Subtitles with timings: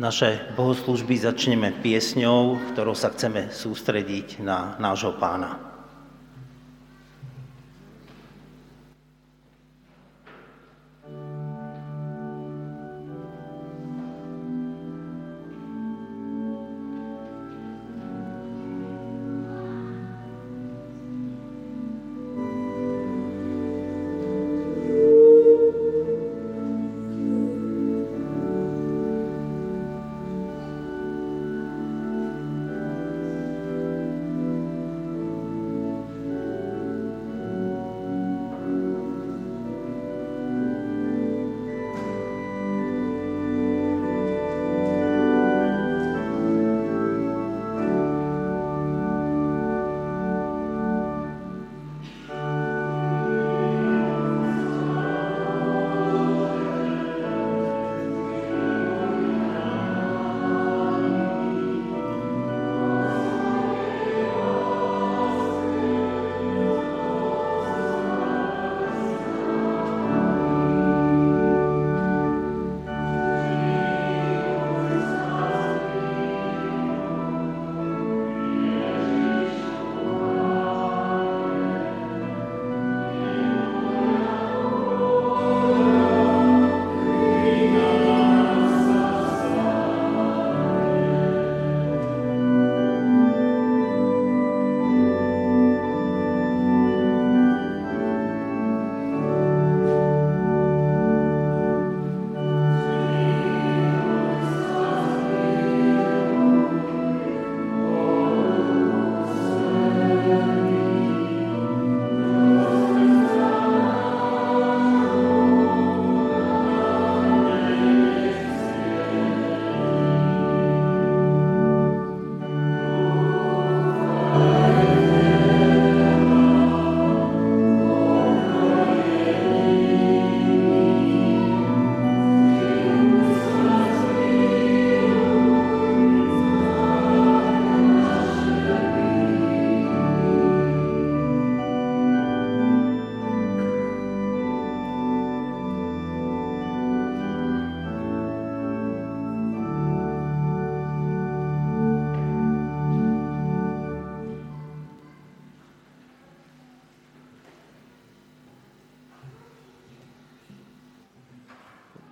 [0.00, 5.69] Naše bohoslužby začneme piesňou, ktorou sa chceme sústrediť na nášho pána.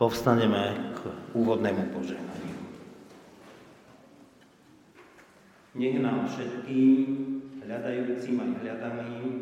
[0.09, 1.05] Povstaneme k
[1.37, 2.57] úvodnému požehnaniu.
[5.77, 6.97] Nech nám všetkým,
[7.61, 9.33] hľadajúcim aj hľadaným,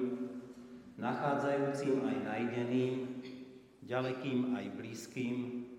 [0.98, 2.94] nachádzajúcim aj najdeným,
[3.86, 5.70] ďalekým aj blízkym,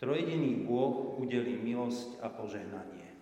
[0.00, 3.12] trojediný Boh udeli milosť a požehnanie.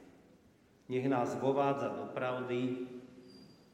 [0.86, 2.86] Nech nás vovádza do pravdy,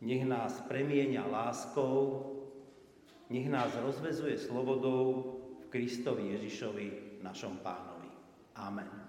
[0.01, 2.25] nech nás premieňa láskou,
[3.29, 5.42] nech nás rozvezuje slobodou
[5.73, 8.13] Kristovi Ježišovi, našom pánovi.
[8.61, 9.02] Amen.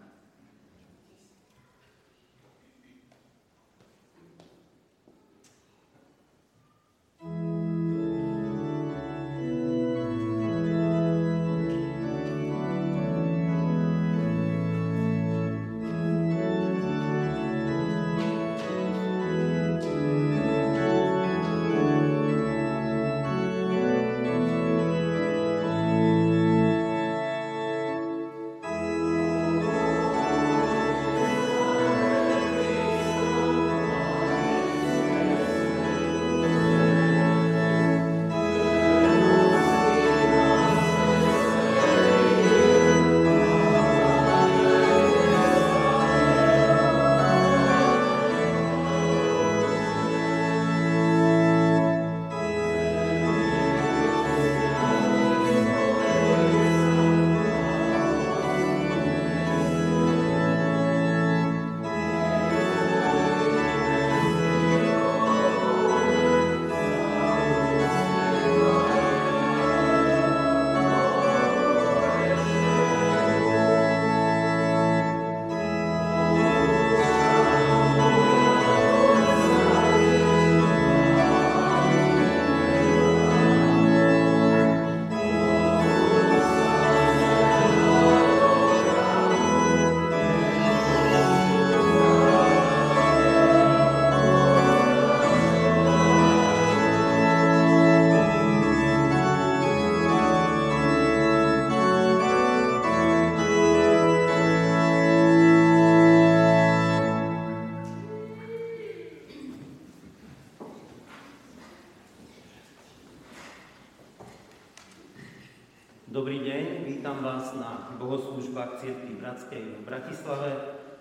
[119.53, 120.49] Cirkvi Bratskej v Bratislave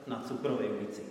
[0.05, 1.05] na Cukrovej ulici.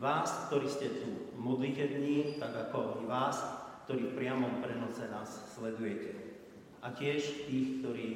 [0.00, 3.36] Vás, ktorí ste tu modlitevní, tak ako i vás,
[3.84, 6.16] ktorí v priamom prenose nás sledujete.
[6.80, 8.06] A tiež tých, ktorí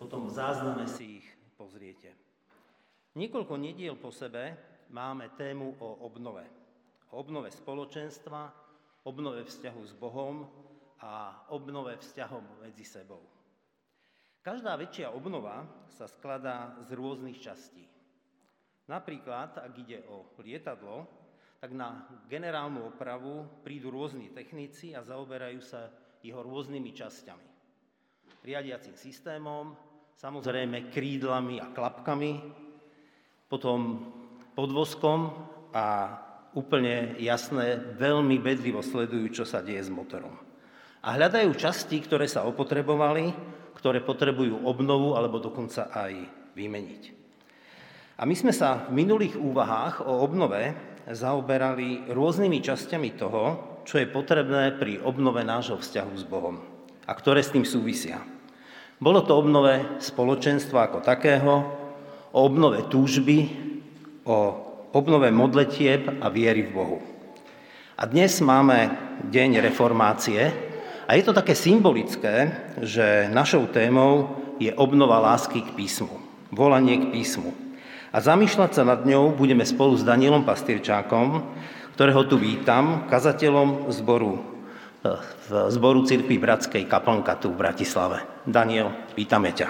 [0.00, 1.26] potom v zázname si ich
[1.60, 2.16] pozriete.
[3.12, 4.56] Niekoľko nediel po sebe
[4.88, 6.48] máme tému o obnove.
[7.12, 8.56] O obnove spoločenstva,
[9.04, 10.48] obnove vzťahu s Bohom
[11.04, 13.20] a obnove vzťahom medzi sebou.
[14.46, 17.82] Každá väčšia obnova sa skladá z rôznych častí.
[18.86, 21.02] Napríklad, ak ide o lietadlo,
[21.58, 25.90] tak na generálnu opravu prídu rôzni technici a zaoberajú sa
[26.22, 27.48] jeho rôznymi časťami.
[28.46, 29.74] Riadiacím systémom,
[30.14, 32.38] samozrejme krídlami a klapkami,
[33.50, 34.14] potom
[34.54, 35.26] podvozkom
[35.74, 35.86] a
[36.54, 40.38] úplne jasné, veľmi bedlivo sledujú, čo sa deje s motorom.
[41.02, 43.55] A hľadajú časti, ktoré sa opotrebovali,
[43.86, 46.10] ktoré potrebujú obnovu alebo dokonca aj
[46.58, 47.02] vymeniť.
[48.18, 50.74] A my sme sa v minulých úvahách o obnove
[51.06, 53.44] zaoberali rôznymi časťami toho,
[53.86, 56.58] čo je potrebné pri obnove nášho vzťahu s Bohom
[57.06, 58.18] a ktoré s tým súvisia.
[58.98, 61.54] Bolo to obnove spoločenstva ako takého,
[62.34, 63.38] o obnove túžby,
[64.26, 64.38] o
[64.98, 66.98] obnove modletieb a viery v Bohu.
[67.94, 68.90] A dnes máme
[69.30, 70.74] deň reformácie
[71.06, 72.50] a je to také symbolické,
[72.82, 76.18] že našou témou je obnova lásky k písmu,
[76.50, 77.54] volanie k písmu.
[78.10, 81.46] A zamýšľať sa nad ňou budeme spolu s Danielom Pastyrčákom,
[81.94, 84.42] ktorého tu vítam, kazateľom zboru,
[85.46, 88.26] v zboru Cirkvi Bratskej kaplnka tu v Bratislave.
[88.42, 89.68] Daniel, vítame ťa.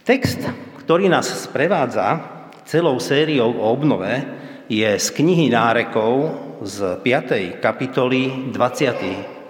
[0.00, 0.40] Text,
[0.80, 2.24] ktorý nás sprevádza
[2.64, 4.24] celou sériou o obnove,
[4.70, 7.60] je z knihy nárekov z 5.
[7.60, 8.54] kapitoly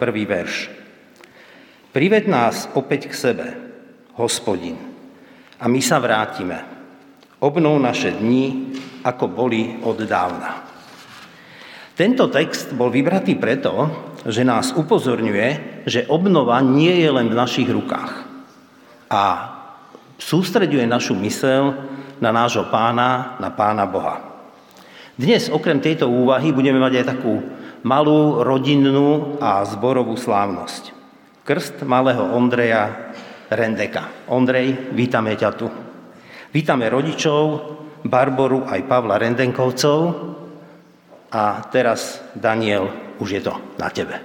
[0.00, 0.24] 21.
[0.24, 0.72] verš.
[1.92, 3.46] Prived nás opäť k sebe,
[4.16, 4.80] hospodin,
[5.60, 6.56] a my sa vrátime
[7.44, 8.72] obnov naše dni,
[9.04, 10.64] ako boli od dávna.
[11.92, 13.92] Tento text bol vybratý preto,
[14.24, 18.24] že nás upozorňuje, že obnova nie je len v našich rukách
[19.12, 19.22] a
[20.16, 21.76] sústreďuje našu mysel
[22.24, 24.16] na nášho pána, na pána Boha.
[25.20, 30.92] Dnes okrem tejto úvahy budeme mať aj takú malú rodinnú a zborovú slávnosť.
[31.44, 33.12] Krst malého Ondreja
[33.50, 34.30] Rendeka.
[34.30, 35.66] Ondrej, vítame ťa tu.
[36.54, 37.44] Vítame rodičov,
[38.06, 40.00] Barboru aj Pavla Rendenkovcov
[41.30, 42.90] a teraz, Daniel,
[43.20, 44.16] už je to na tebe.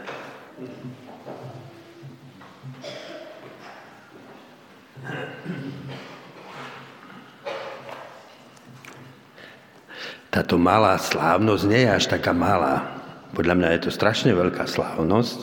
[10.32, 12.95] Táto malá slávnosť nie je až taká malá.
[13.36, 15.40] Podľa mňa je to strašne veľká slávnosť.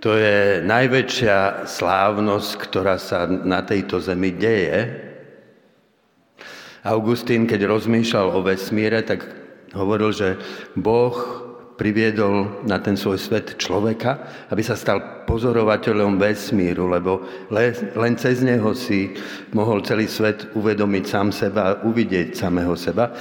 [0.00, 5.10] To je najväčšia slávnosť, ktorá sa na tejto zemi deje,
[6.80, 9.28] Augustín, keď rozmýšľal o vesmíre, tak
[9.76, 10.40] hovoril, že
[10.72, 11.12] Boh
[11.76, 18.72] priviedol na ten svoj svet človeka, aby sa stal pozorovateľom vesmíru, lebo len cez neho
[18.72, 19.12] si
[19.52, 23.12] mohol celý svet uvedomiť sám seba uvidieť samého seba.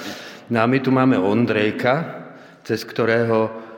[0.52, 2.20] No a my tu máme Ondrejka,
[2.64, 3.69] cez ktorého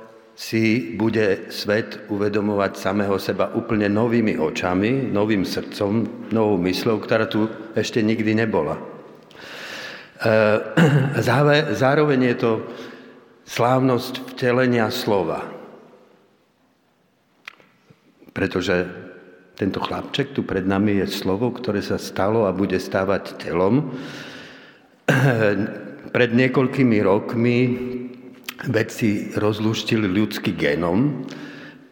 [0.41, 7.45] si bude svet uvedomovať samého seba úplne novými očami, novým srdcom, novou myslou, ktorá tu
[7.77, 8.81] ešte nikdy nebola.
[10.21, 11.17] Eh,
[11.73, 12.51] zároveň je to
[13.41, 15.41] slávnosť vtelenia slova.
[18.29, 18.85] Pretože
[19.57, 23.97] tento chlapček tu pred nami je slovo, ktoré sa stalo a bude stávať telom.
[26.13, 27.57] Pred niekoľkými rokmi
[28.69, 31.25] vedci rozluštili ľudský genom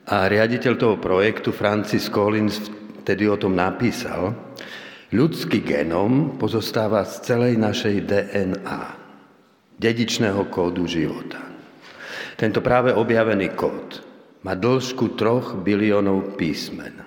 [0.05, 2.69] a riaditeľ toho projektu Francis Collins
[3.01, 4.49] vtedy o tom napísal,
[5.09, 8.81] Ľudský genom pozostáva z celej našej DNA,
[9.81, 11.41] dedičného kódu života.
[12.38, 14.05] Tento práve objavený kód
[14.45, 17.01] má dĺžku troch biliónov písmen.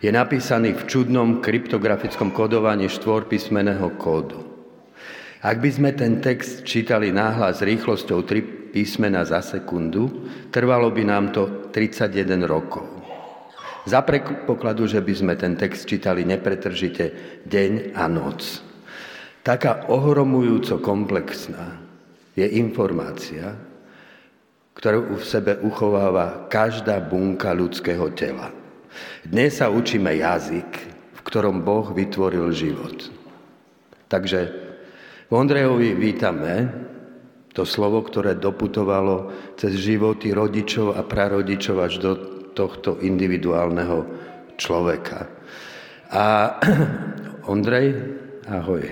[0.00, 4.53] Je napísaný v čudnom kryptografickom kodovaní štvorpísmeného kódu.
[5.44, 11.36] Ak by sme ten text čítali náhlas rýchlosťou 3 písmena za sekundu, trvalo by nám
[11.36, 12.88] to 31 rokov.
[13.84, 17.04] Za predpokladu, že by sme ten text čítali nepretržite
[17.44, 18.64] deň a noc.
[19.44, 21.76] Taká ohromujúco komplexná
[22.32, 23.52] je informácia,
[24.80, 28.48] ktorú v sebe uchováva každá bunka ľudského tela.
[29.20, 33.12] Dnes sa učíme jazyk, v ktorom Boh vytvoril život.
[34.08, 34.63] Takže
[35.34, 36.54] Ondrejovi vítame
[37.50, 42.12] to slovo, ktoré doputovalo cez životy rodičov a prarodičov až do
[42.54, 44.06] tohto individuálneho
[44.54, 45.26] človeka.
[46.14, 46.54] A
[47.50, 47.98] Ondrej,
[48.46, 48.86] ahoj.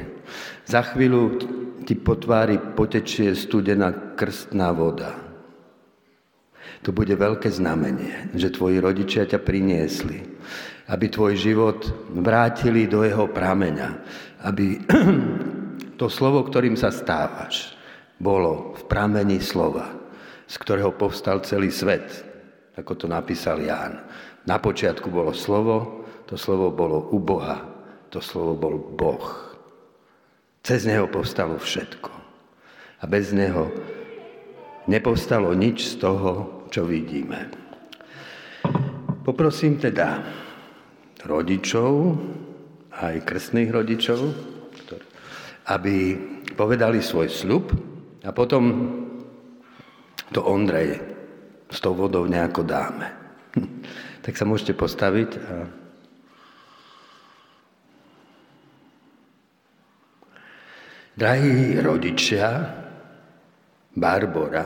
[0.67, 1.39] Za chvíľu
[1.87, 5.15] ti po tvári potečie studená krstná voda.
[6.83, 10.19] To bude veľké znamenie, že tvoji rodičia ťa priniesli,
[10.91, 13.89] aby tvoj život vrátili do jeho prameňa,
[14.43, 14.67] aby
[16.03, 17.79] to slovo, ktorým sa stávaš,
[18.19, 19.95] bolo v pramení slova,
[20.51, 22.27] z ktorého povstal celý svet,
[22.75, 24.03] ako to napísal Ján.
[24.43, 27.63] Na počiatku bolo slovo, to slovo bolo u Boha,
[28.11, 29.55] to slovo bol Boh.
[30.67, 32.11] Cez neho povstalo všetko.
[32.99, 33.71] A bez neho
[34.91, 37.47] nepovstalo nič z toho, čo vidíme.
[39.23, 40.19] Poprosím teda
[41.23, 42.19] rodičov,
[42.91, 44.51] aj krstných rodičov,
[45.71, 46.19] aby
[46.57, 47.71] povedali svoj slub
[48.23, 48.63] a potom
[50.33, 50.99] to Ondrej
[51.69, 53.09] s tou vodou nejako dáme.
[54.23, 55.55] Tak sa môžete postaviť a
[61.13, 62.73] Drahí rodičia,
[63.93, 64.65] Barbora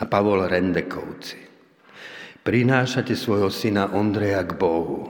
[0.00, 1.36] a Pavol Rendekovci,
[2.40, 5.04] prinášate svojho syna Ondreja k Bohu,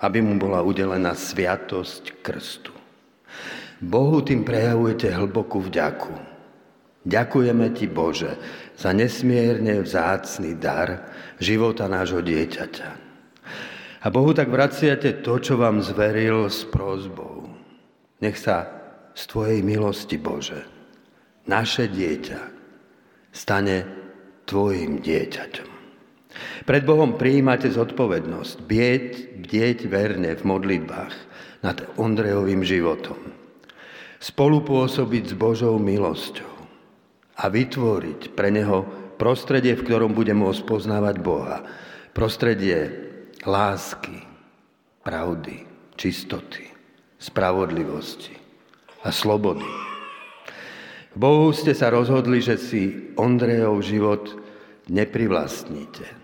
[0.00, 2.81] aby mu bola udelená sviatosť krstu.
[3.82, 6.14] Bohu tým prejavujete hlbokú vďaku.
[7.02, 8.38] Ďakujeme ti, Bože,
[8.78, 11.10] za nesmierne vzácný dar
[11.42, 12.90] života nášho dieťaťa.
[14.02, 17.50] A Bohu tak vraciate to, čo vám zveril s prozbou.
[18.22, 18.70] Nech sa
[19.18, 20.62] z Tvojej milosti, Bože,
[21.50, 22.40] naše dieťa
[23.34, 23.82] stane
[24.46, 25.70] Tvojim dieťaťom.
[26.62, 29.10] Pred Bohom prijímate zodpovednosť, bieť,
[29.42, 31.14] bdieť verne v modlitbách
[31.66, 33.41] nad Ondrejovým životom.
[34.22, 36.54] Spolupôsobiť s Božou milosťou
[37.42, 38.86] a vytvoriť pre Neho
[39.18, 41.66] prostredie, v ktorom bude môcť poznávať Boha.
[42.14, 42.86] Prostredie
[43.42, 44.22] lásky,
[45.02, 45.66] pravdy,
[45.98, 46.70] čistoty,
[47.18, 48.38] spravodlivosti
[49.02, 49.66] a slobody.
[51.18, 54.38] Bohu ste sa rozhodli, že si Ondrejov život
[54.86, 56.21] neprivlastníte.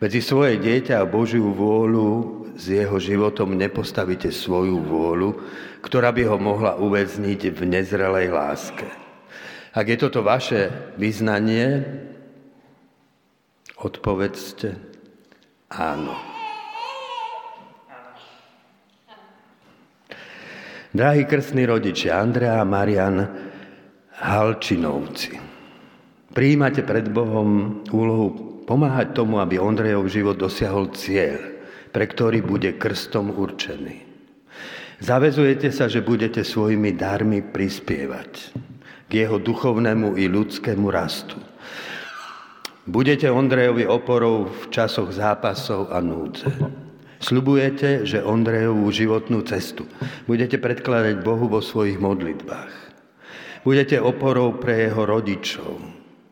[0.00, 5.36] Medzi svoje dieťa a Božiu vôľu s jeho životom nepostavíte svoju vôľu,
[5.84, 8.88] ktorá by ho mohla uväzniť v nezrelej láske.
[9.76, 11.84] Ak je toto vaše vyznanie,
[13.76, 14.80] odpovedzte
[15.68, 16.16] áno.
[20.96, 23.20] Drahí krstní rodičia, Andrea a Marian
[24.16, 25.36] Halčinovci,
[26.32, 31.42] prijímate pred Bohom úlohu pomáhať tomu, aby Ondrejov život dosiahol cieľ,
[31.90, 34.06] pre ktorý bude krstom určený.
[35.02, 38.54] Zavezujete sa, že budete svojimi darmi prispievať
[39.10, 41.34] k jeho duchovnému i ľudskému rastu.
[42.86, 46.46] Budete Ondrejovi oporou v časoch zápasov a núdze.
[47.26, 49.90] Sľubujete, že Ondrejovú životnú cestu
[50.30, 52.74] budete predkladať Bohu vo svojich modlitbách.
[53.66, 55.80] Budete oporou pre jeho rodičov.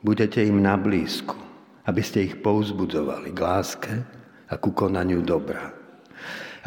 [0.07, 1.48] Budete im na blízku,
[1.89, 3.93] aby ste ich pouzbudzovali k láske
[4.53, 5.73] a ku konaniu dobra.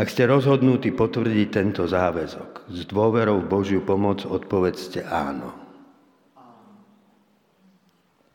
[0.01, 5.53] Ak ste rozhodnutí potvrdiť tento záväzok, s dôverou v Božiu pomoc odpovedzte áno.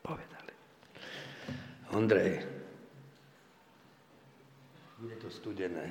[0.06, 0.52] Povedali.
[1.90, 2.46] Ondrej,
[5.26, 5.90] to studené,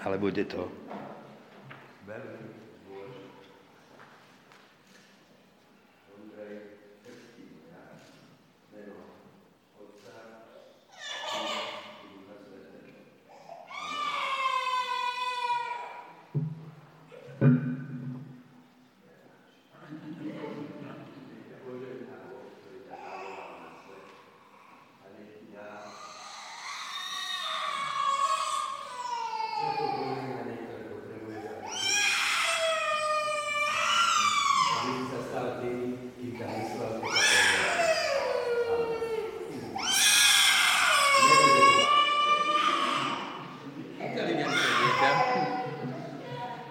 [0.00, 0.72] ale bude to
[17.40, 17.95] 嗯。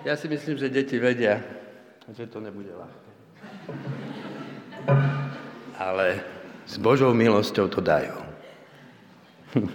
[0.05, 1.41] Ja si myslím, že deti vedia,
[2.13, 3.09] že to nebude ľahké.
[5.81, 6.21] Ale
[6.69, 8.13] s Božou milosťou to dajú.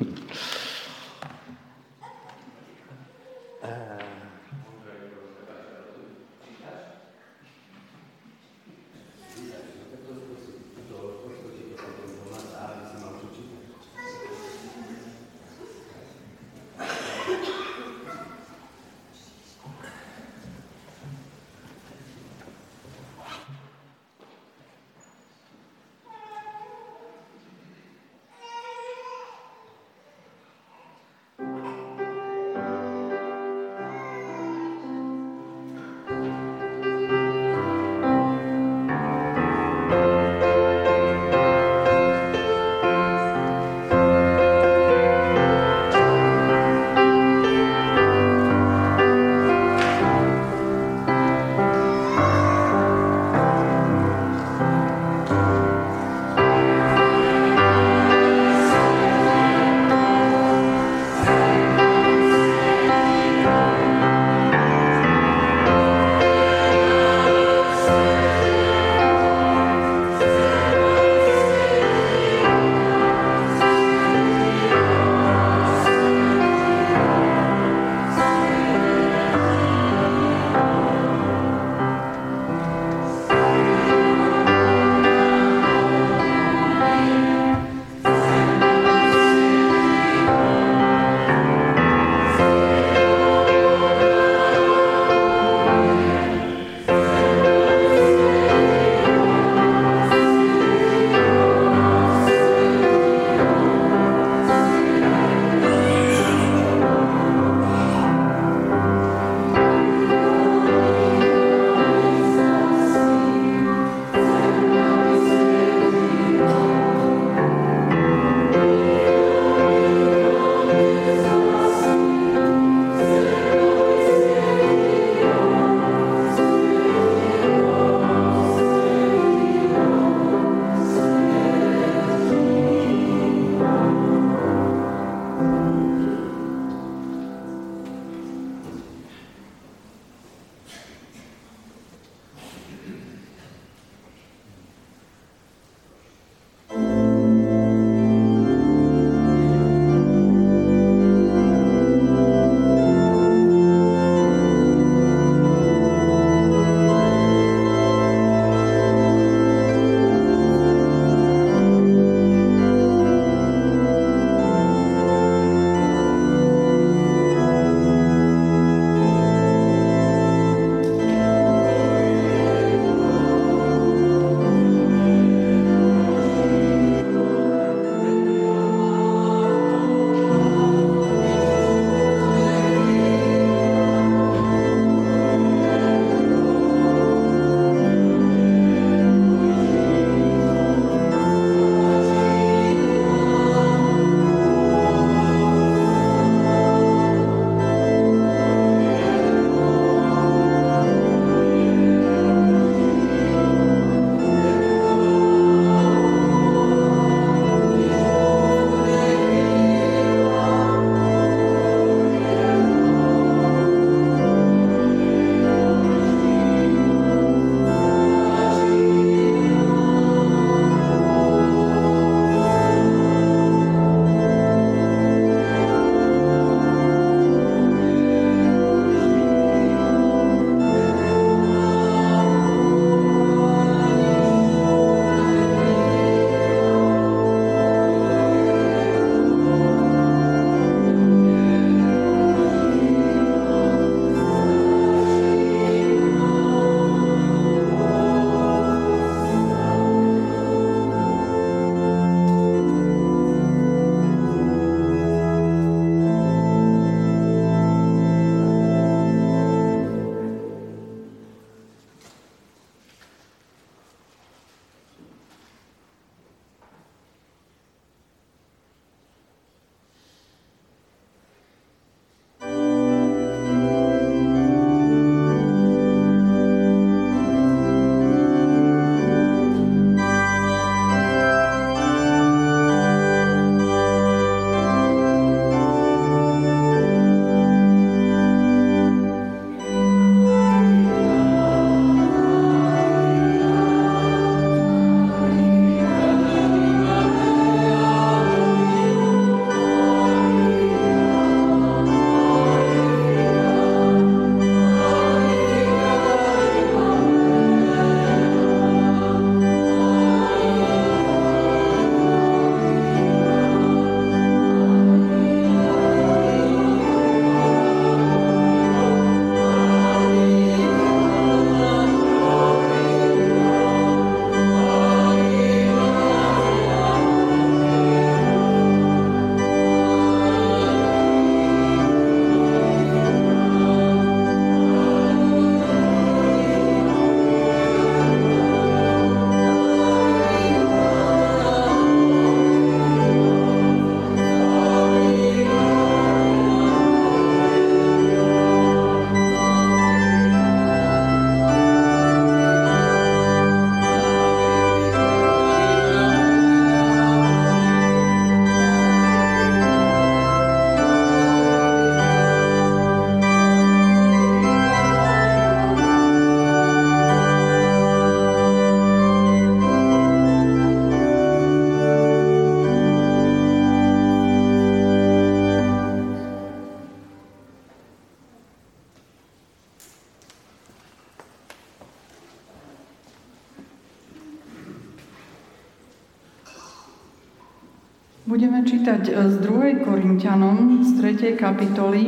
[388.80, 389.84] čítať z 2.
[389.84, 391.36] Korintianom z 3.
[391.36, 392.04] kapitoly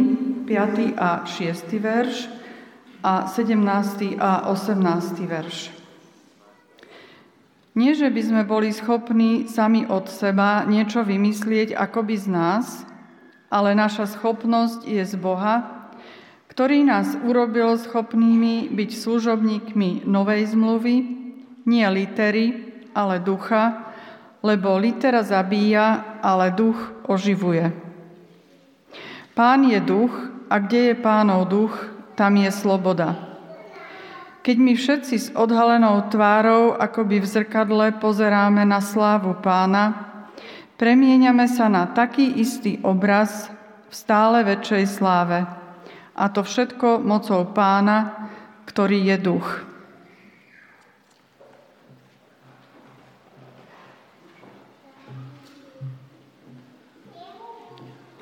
[0.49, 0.97] 5.
[0.97, 1.69] a 6.
[1.77, 2.33] verš
[3.05, 4.17] a 17.
[4.17, 4.81] a 18.
[5.29, 5.69] verš.
[7.77, 12.89] Nie, že by sme boli schopní sami od seba niečo vymyslieť akoby z nás,
[13.53, 15.69] ale naša schopnosť je z Boha,
[16.49, 20.97] ktorý nás urobil schopnými byť služobníkmi novej zmluvy,
[21.69, 22.65] nie litery,
[22.97, 23.92] ale ducha,
[24.43, 26.77] lebo litera zabíja, ale duch
[27.07, 27.71] oživuje.
[29.33, 30.13] Pán je duch
[30.53, 31.73] a kde je pánov duch,
[32.19, 33.33] tam je sloboda.
[34.43, 40.11] Keď my všetci s odhalenou tvárou, akoby v zrkadle, pozeráme na slávu pána,
[40.77, 43.49] premieňame sa na taký istý obraz
[43.87, 45.47] v stále väčšej sláve.
[46.13, 48.29] A to všetko mocou pána,
[48.67, 49.72] ktorý je duch.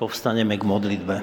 [0.01, 1.15] Povstaneme k modlitbe.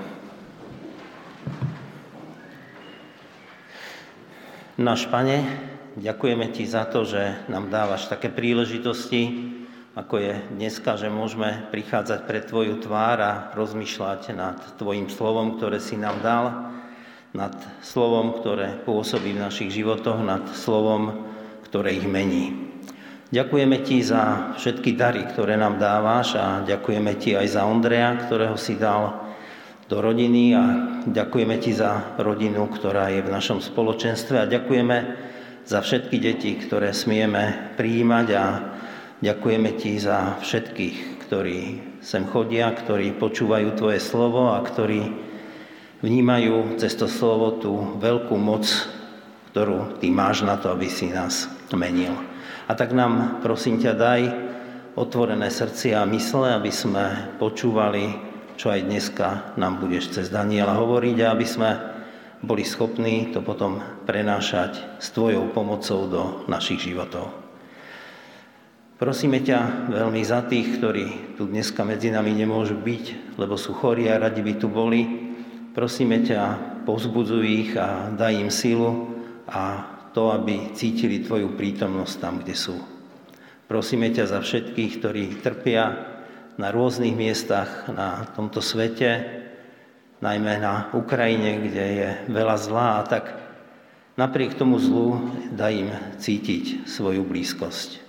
[4.78, 5.42] Náš Pane,
[5.98, 9.50] ďakujeme Ti za to, že nám dávaš také príležitosti,
[9.98, 15.82] ako je dneska, že môžeme prichádzať pred Tvoju tvár a rozmýšľať nad Tvojim slovom, ktoré
[15.82, 16.70] si nám dal,
[17.34, 21.26] nad slovom, ktoré pôsobí v našich životoch, nad slovom,
[21.66, 22.67] ktoré ich mení.
[23.28, 28.56] Ďakujeme Ti za všetky dary, ktoré nám dávaš a ďakujeme Ti aj za Ondreja, ktorého
[28.56, 29.20] si dal
[29.84, 30.64] do rodiny a
[31.04, 34.96] ďakujeme Ti za rodinu, ktorá je v našom spoločenstve a ďakujeme
[35.68, 38.44] za všetky deti, ktoré smieme prijímať a
[39.20, 41.60] ďakujeme Ti za všetkých, ktorí
[42.00, 45.04] sem chodia, ktorí počúvajú Tvoje slovo a ktorí
[46.00, 48.64] vnímajú cez to slovo tú veľkú moc,
[49.52, 51.44] ktorú Ty máš na to, aby si nás
[51.76, 52.27] menil.
[52.68, 54.22] A tak nám, prosím ťa, daj
[54.92, 58.12] otvorené srdcia a mysle, aby sme počúvali,
[58.60, 61.70] čo aj dneska nám budeš cez Daniela hovoriť a aby sme
[62.44, 67.32] boli schopní to potom prenášať s Tvojou pomocou do našich životov.
[69.00, 74.12] Prosíme ťa veľmi za tých, ktorí tu dneska medzi nami nemôžu byť, lebo sú chorí
[74.12, 75.06] a radi by tu boli.
[75.72, 76.40] Prosíme ťa,
[76.84, 79.08] povzbudzuj ich a daj im silu
[79.48, 82.74] a to, aby cítili Tvoju prítomnosť tam, kde sú.
[83.70, 85.94] Prosíme ťa za všetkých, ktorí trpia
[86.58, 89.38] na rôznych miestach na tomto svete,
[90.18, 93.30] najmä na Ukrajine, kde je veľa zlá a tak
[94.18, 95.22] napriek tomu zlu
[95.54, 98.02] daj im cítiť svoju blízkosť.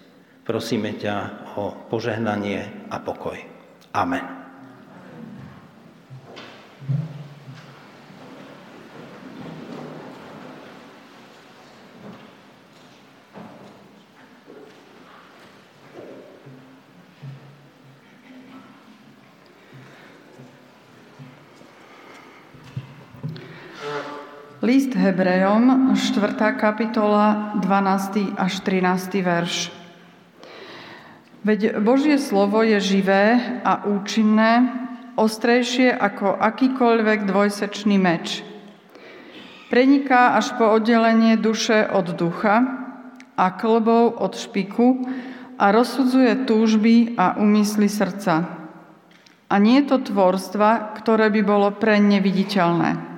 [0.50, 3.38] Prosíme ťa o požehnanie a pokoj.
[3.93, 4.26] Amen.
[24.69, 26.38] List Hebrejom, 4.
[26.53, 28.38] kapitola, 12.
[28.38, 29.17] až 13.
[29.17, 29.73] verš.
[31.41, 34.69] Veď Božie slovo je živé a účinné,
[35.17, 38.45] ostrejšie ako akýkoľvek dvojsečný meč.
[39.73, 42.62] Preniká až po oddelenie duše od ducha
[43.41, 45.01] a klbov od špiku
[45.58, 48.45] a rozsudzuje túžby a úmysly srdca.
[49.49, 53.09] A nie je to tvorstva, ktoré by bolo pre neviditeľné.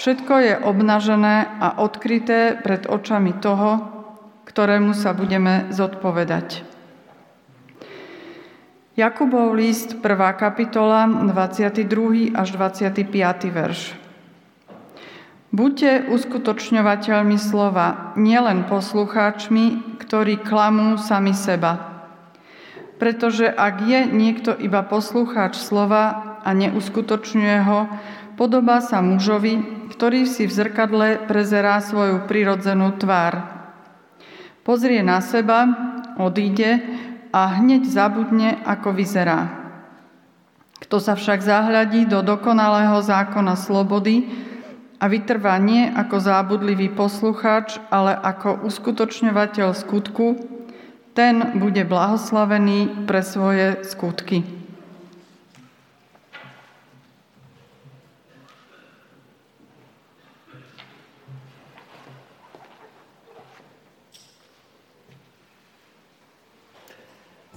[0.00, 3.84] Všetko je obnažené a odkryté pred očami toho,
[4.48, 6.64] ktorému sa budeme zodpovedať.
[8.96, 10.00] Jakubov list, 1.
[10.40, 12.32] kapitola, 22.
[12.32, 13.12] až 25.
[13.52, 13.92] verš.
[15.52, 21.76] Buďte uskutočňovateľmi slova, nielen poslucháčmi, ktorí klamú sami seba.
[22.96, 27.84] Pretože ak je niekto iba poslucháč slova a neuskutočňuje ho,
[28.40, 33.44] podobá sa mužovi, ktorý si v zrkadle prezerá svoju prirodzenú tvár.
[34.64, 35.68] Pozrie na seba,
[36.16, 36.80] odíde
[37.36, 39.60] a hneď zabudne, ako vyzerá.
[40.80, 44.32] Kto sa však zahľadí do dokonalého zákona slobody
[44.96, 50.40] a vytrvá nie ako zábudlivý poslucháč, ale ako uskutočňovateľ skutku,
[51.12, 54.59] ten bude blahoslavený pre svoje skutky.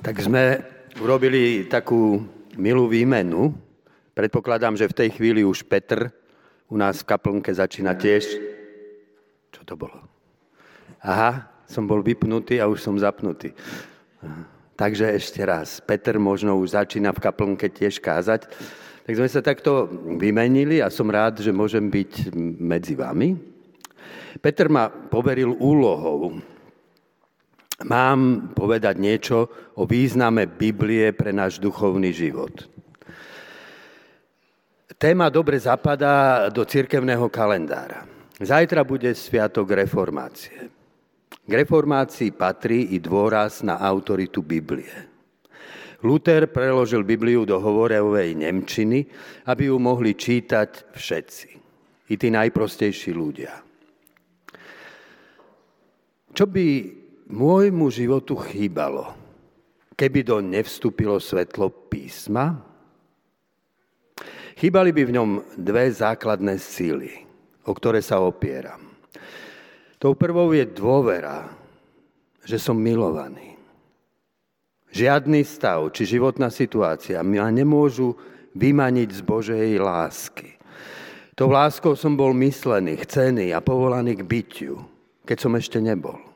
[0.04, 0.60] Tak sme
[1.00, 2.20] urobili takú
[2.60, 3.56] milú výmenu.
[4.12, 6.12] Predpokladám, že v tej chvíli už Petr
[6.68, 8.28] u nás v kaplnke začína tiež.
[9.56, 10.04] Čo to bolo?
[11.00, 13.56] Aha, som bol vypnutý a už som zapnutý.
[14.76, 18.52] Takže ešte raz, Peter možno už začína v kaplnke tiež kázať.
[19.08, 19.88] Tak sme sa takto
[20.20, 23.40] vymenili a som rád, že môžem byť medzi vami.
[24.44, 26.44] Peter ma poveril úlohou.
[27.84, 32.72] Mám povedať niečo o význame Biblie pre náš duchovný život.
[34.96, 38.08] Téma dobre zapadá do cirkevného kalendára.
[38.40, 40.72] Zajtra bude Sviatok reformácie.
[41.44, 45.12] K reformácii patrí i dôraz na autoritu Biblie.
[46.04, 49.08] Luther preložil Bibliu do hovorevej Nemčiny,
[49.48, 51.48] aby ju mohli čítať všetci,
[52.12, 53.52] i tí najprostejší ľudia.
[56.32, 56.68] Čo by
[57.34, 59.10] môjmu životu chýbalo,
[59.98, 62.62] keby do nevstúpilo svetlo písma?
[64.54, 67.26] Chýbali by v ňom dve základné síly,
[67.66, 68.94] o ktoré sa opieram.
[69.98, 71.50] Tou prvou je dôvera,
[72.46, 73.58] že som milovaný.
[74.94, 78.14] Žiadny stav či životná situácia ma nemôžu
[78.54, 80.54] vymaniť z Božej lásky.
[81.34, 84.86] Tou láskou som bol myslený, chcený a povolaný k bytiu,
[85.26, 86.33] keď som ešte nebol.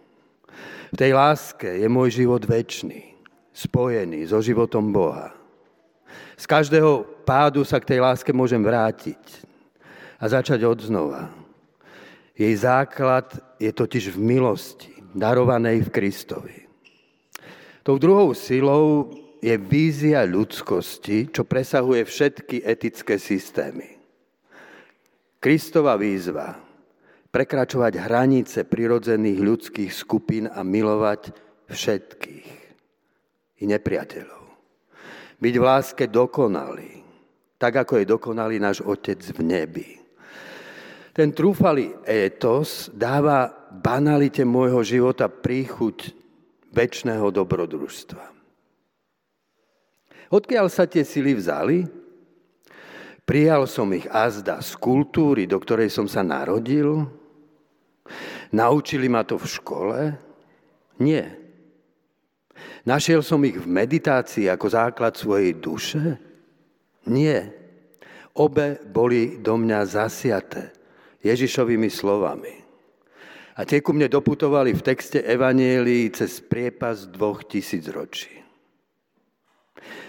[0.91, 3.15] V tej láske je môj život väčší,
[3.51, 5.35] spojený so životom Boha.
[6.37, 9.19] Z každého pádu sa k tej láske môžem vrátiť
[10.21, 11.33] a začať od znova.
[12.37, 16.57] Jej základ je totiž v milosti, darovanej v Kristovi.
[17.81, 19.09] Tou druhou silou
[19.41, 23.97] je vízia ľudskosti, čo presahuje všetky etické systémy.
[25.41, 26.66] Kristova výzva
[27.29, 31.35] prekračovať hranice prirodzených ľudských skupín a milovať
[31.67, 32.47] všetkých
[33.57, 34.43] i nepriateľov.
[35.37, 37.03] Byť v láske dokonalý,
[37.61, 39.89] tak ako je dokonalý náš Otec v nebi.
[41.13, 46.13] Ten trúfalý étos dáva banalite môjho života príchuť
[46.69, 48.25] väčšného dobrodružstva.
[50.29, 51.96] Odkiaľ sa tie sily vzali?
[53.27, 57.03] Prijal som ich azda z kultúry, do ktorej som sa narodil?
[58.55, 59.99] Naučili ma to v škole?
[61.03, 61.35] Nie.
[62.87, 66.15] Našiel som ich v meditácii ako základ svojej duše?
[67.11, 67.51] Nie.
[68.31, 70.71] Obe boli do mňa zasiaté
[71.19, 72.63] Ježišovými slovami.
[73.59, 78.46] A tie ku mne doputovali v texte Evanielii cez priepas dvoch tisíc ročí.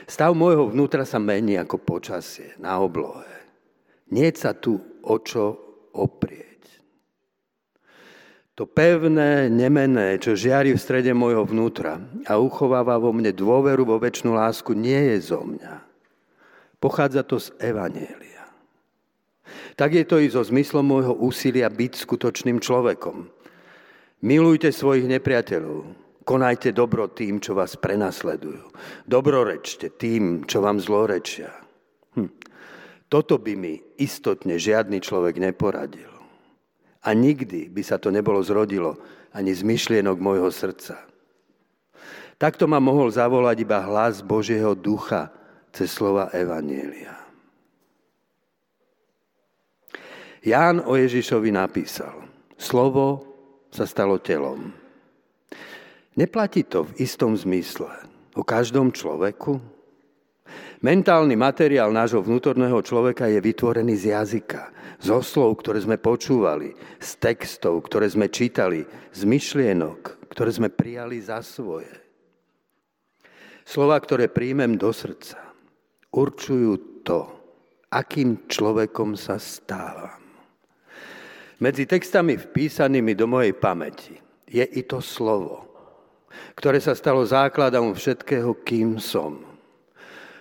[0.09, 3.29] Stav môjho vnútra sa mení ako počasie na oblohe.
[4.09, 5.57] Nie sa tu o čo
[5.93, 6.49] oprieť.
[8.59, 14.03] To pevné, nemené, čo žiari v strede môjho vnútra a uchováva vo mne dôveru vo
[14.03, 15.87] väčšinu lásku, nie je zo mňa.
[16.83, 18.51] Pochádza to z Evanielia.
[19.79, 23.31] Tak je to i so zmyslom môjho úsilia byť skutočným človekom.
[24.27, 28.69] Milujte svojich nepriateľov, konajte dobro tým, čo vás prenasledujú.
[29.09, 31.49] Dobrorečte tým, čo vám zlorečia.
[32.21, 32.29] Hm.
[33.09, 36.13] Toto by mi istotne žiadny človek neporadil.
[37.09, 39.01] A nikdy by sa to nebolo zrodilo
[39.33, 41.09] ani z myšlienok môjho srdca.
[42.37, 45.33] Takto ma mohol zavolať iba hlas Božieho ducha
[45.73, 47.17] cez slova Evanielia.
[50.45, 52.15] Ján o Ježišovi napísal,
[52.61, 53.25] slovo
[53.73, 54.88] sa stalo telom.
[56.19, 57.95] Neplatí to v istom zmysle
[58.35, 59.63] o každom človeku?
[60.83, 67.11] Mentálny materiál nášho vnútorného človeka je vytvorený z jazyka, zo slov, ktoré sme počúvali, z
[67.23, 68.83] textov, ktoré sme čítali,
[69.15, 71.95] z myšlienok, ktoré sme prijali za svoje.
[73.63, 75.39] Slova, ktoré príjmem do srdca,
[76.11, 77.31] určujú to,
[77.95, 80.19] akým človekom sa stávam.
[81.63, 84.19] Medzi textami vpísanými do mojej pamäti
[84.51, 85.68] je i to slovo,
[86.57, 89.45] ktoré sa stalo základom všetkého, kým som.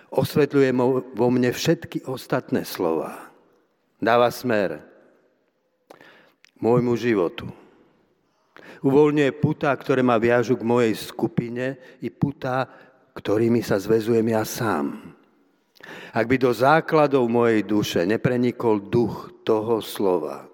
[0.08, 0.70] Osvetľuje
[1.12, 3.28] vo mne všetky ostatné slova.
[4.00, 4.80] Dáva smer
[6.58, 7.46] môjmu životu.
[8.82, 12.70] Uvoľňuje putá, ktoré ma viažu k mojej skupine i putá,
[13.14, 15.14] ktorými sa zvezujem ja sám.
[16.14, 20.47] Ak by do základov mojej duše neprenikol duch toho slova,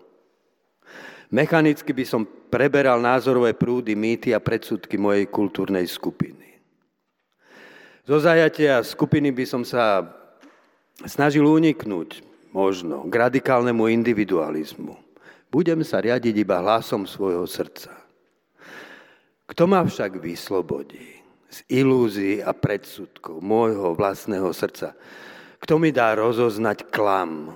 [1.34, 6.62] Mechanicky by som preberal názorové prúdy, mýty a predsudky mojej kultúrnej skupiny.
[8.06, 10.06] Zo zajatia skupiny by som sa
[11.02, 12.22] snažil uniknúť
[12.54, 14.94] možno k radikálnemu individualizmu.
[15.50, 17.90] Budem sa riadiť iba hlasom svojho srdca.
[19.50, 21.18] Kto ma však vyslobodí
[21.50, 24.94] z ilúzií a predsudkov môjho vlastného srdca?
[25.58, 27.50] Kto mi dá rozoznať klam,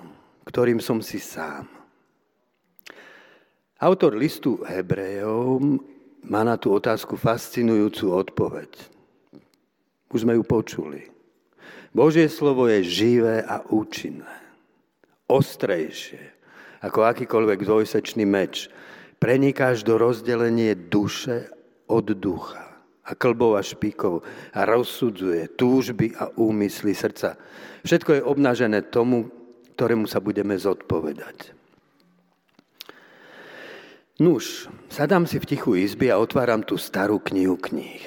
[0.51, 1.78] ktorým som si sám?
[3.79, 5.62] Autor listu Hebrejov
[6.27, 8.75] má na tú otázku fascinujúcu odpoveď.
[10.11, 11.07] Už sme ju počuli.
[11.95, 14.35] Božie slovo je živé a účinné.
[15.31, 16.35] Ostrejšie
[16.83, 18.67] ako akýkoľvek dvojsečný meč.
[19.23, 21.47] Prenikáš do rozdelenie duše
[21.87, 24.27] od ducha a klbov a špíkov
[24.59, 27.38] a rozsudzuje túžby a úmysly srdca.
[27.87, 29.31] Všetko je obnažené tomu,
[29.79, 31.58] ktorému sa budeme zodpovedať.
[34.19, 38.03] Nuž, sadám si v tichu izby a otváram tú starú knihu kníh.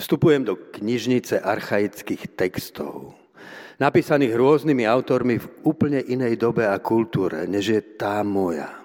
[0.00, 3.12] Vstupujem do knižnice archaických textov,
[3.76, 8.80] napísaných rôznymi autormi v úplne inej dobe a kultúre, než je tá moja.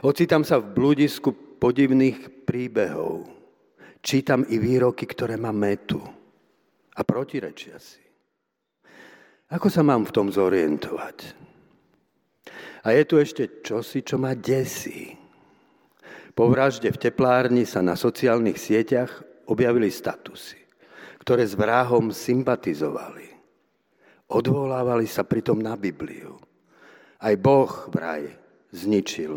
[0.00, 3.28] Ocítam sa v bludisku podivných príbehov.
[4.00, 6.00] Čítam i výroky, ktoré ma metu
[6.96, 8.00] a protirečia si.
[9.52, 11.47] Ako sa mám v tom zorientovať?
[12.88, 15.12] A je tu ešte čosi, čo ma desí.
[16.32, 19.12] Po vražde v teplárni sa na sociálnych sieťach
[19.44, 20.56] objavili statusy,
[21.20, 23.28] ktoré s vrahom sympatizovali.
[24.32, 26.40] Odvolávali sa pritom na Bibliu.
[27.20, 28.24] Aj Boh vraj
[28.72, 29.36] zničil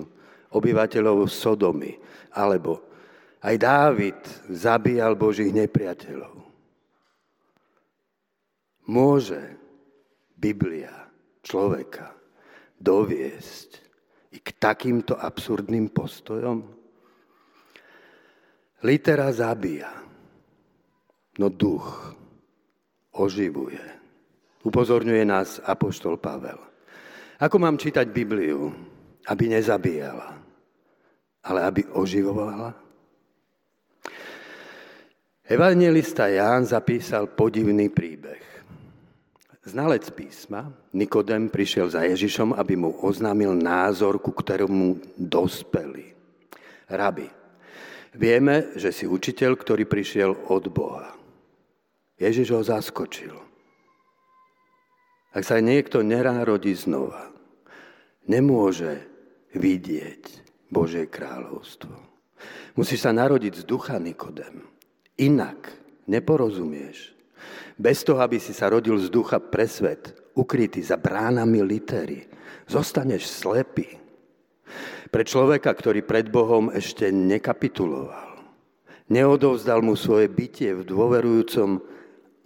[0.55, 1.99] obyvateľov Sodomy,
[2.31, 2.79] alebo
[3.43, 6.39] aj Dávid zabíjal Božích nepriateľov.
[8.87, 9.59] Môže
[10.39, 11.11] Biblia
[11.43, 12.20] človeka
[12.81, 13.69] doviesť
[14.33, 16.57] i k takýmto absurdným postojom?
[18.81, 19.93] Litera zabíja,
[21.37, 22.17] no duch
[23.13, 23.85] oživuje.
[24.65, 26.57] Upozorňuje nás Apoštol Pavel.
[27.41, 28.73] Ako mám čítať Bibliu,
[29.29, 30.37] aby nezabíjala,
[31.45, 32.73] ale aby oživovala?
[35.45, 38.50] Evangelista Ján zapísal podivný príbeh.
[39.61, 46.17] Znalec písma Nikodem prišiel za Ježišom, aby mu oznámil názor, ku ktorému dospeli.
[46.89, 47.29] Rabi,
[48.17, 51.13] vieme, že si učiteľ, ktorý prišiel od Boha.
[52.17, 53.37] Ježiš ho zaskočil.
[55.31, 57.31] Ak sa niekto nerárodí znova,
[58.25, 58.99] nemôže
[59.55, 60.41] vidieť
[60.73, 61.95] Božie kráľovstvo.
[62.75, 64.65] Musíš sa narodiť z ducha, Nikodem.
[65.21, 65.69] Inak
[66.09, 67.20] neporozumieš.
[67.77, 72.27] Bez toho, aby si sa rodil z ducha pre svet, ukrytý za bránami litery,
[72.69, 73.99] zostaneš slepý.
[75.11, 78.39] Pre človeka, ktorý pred Bohom ešte nekapituloval,
[79.11, 81.83] neodovzdal mu svoje bytie v dôverujúcom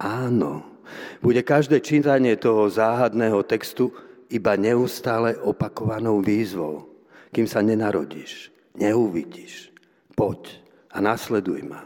[0.01, 0.75] áno,
[1.21, 3.93] bude každé čítanie toho záhadného textu
[4.29, 6.89] iba neustále opakovanou výzvou,
[7.33, 9.73] kým sa nenarodíš, neuvidíš.
[10.15, 11.85] Poď a nasleduj ma.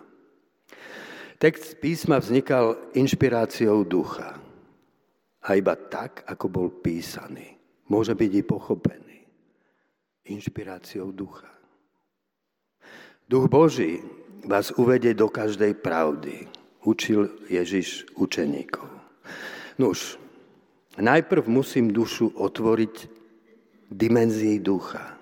[1.40, 4.36] Text písma vznikal inšpiráciou ducha.
[5.40, 7.56] A iba tak, ako bol písaný,
[7.88, 9.18] môže byť i pochopený.
[10.36, 11.48] Inšpiráciou ducha.
[13.24, 14.04] Duch Boží
[14.44, 16.44] vás uvedie do každej pravdy,
[16.84, 18.92] učil Ježiš učeníkov.
[19.80, 20.20] Nuž,
[21.00, 23.08] najprv musím dušu otvoriť
[23.88, 25.16] dimenzii ducha.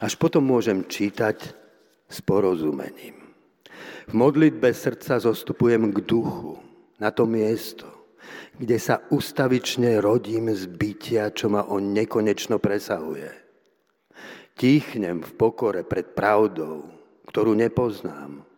[0.00, 1.44] Až potom môžem čítať
[2.08, 3.17] s porozumením.
[4.08, 6.56] V modlitbe srdca zostupujem k duchu,
[6.96, 7.84] na to miesto,
[8.56, 13.28] kde sa ustavične rodím z bytia, čo ma on nekonečno presahuje.
[14.56, 16.88] Tichnem v pokore pred pravdou,
[17.28, 18.48] ktorú nepoznám.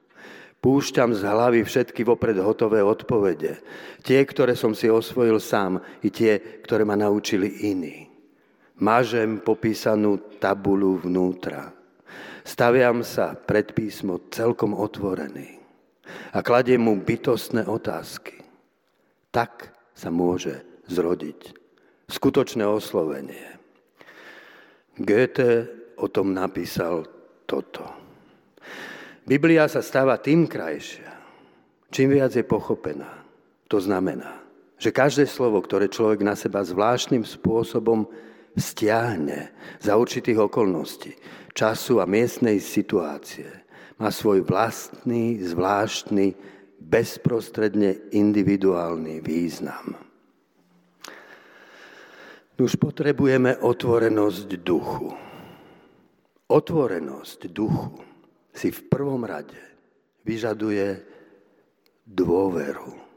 [0.63, 3.59] Púšťam z hlavy všetky vopred hotové odpovede.
[4.07, 8.07] Tie, ktoré som si osvojil sám, i tie, ktoré ma naučili iní.
[8.79, 11.80] Mažem popísanú tabulu vnútra
[12.43, 15.61] Staviam sa pred písmo celkom otvorený
[16.35, 18.43] a kladiem mu bytostné otázky.
[19.31, 21.55] Tak sa môže zrodiť
[22.11, 23.61] skutočné oslovenie.
[24.99, 27.07] Goethe o tom napísal
[27.47, 27.87] toto.
[29.23, 31.07] Biblia sa stáva tým krajšia,
[31.95, 33.23] čím viac je pochopená.
[33.71, 34.43] To znamená,
[34.81, 38.11] že každé slovo, ktoré človek na seba zvláštnym spôsobom
[38.57, 41.13] stiahne za určitých okolností,
[41.55, 43.49] času a miestnej situácie.
[44.01, 46.33] Má svoj vlastný, zvláštny,
[46.81, 49.95] bezprostredne individuálny význam.
[52.61, 55.09] Už potrebujeme otvorenosť duchu.
[56.51, 58.05] Otvorenosť duchu
[58.53, 59.57] si v prvom rade
[60.29, 61.01] vyžaduje
[62.05, 63.10] dôveru.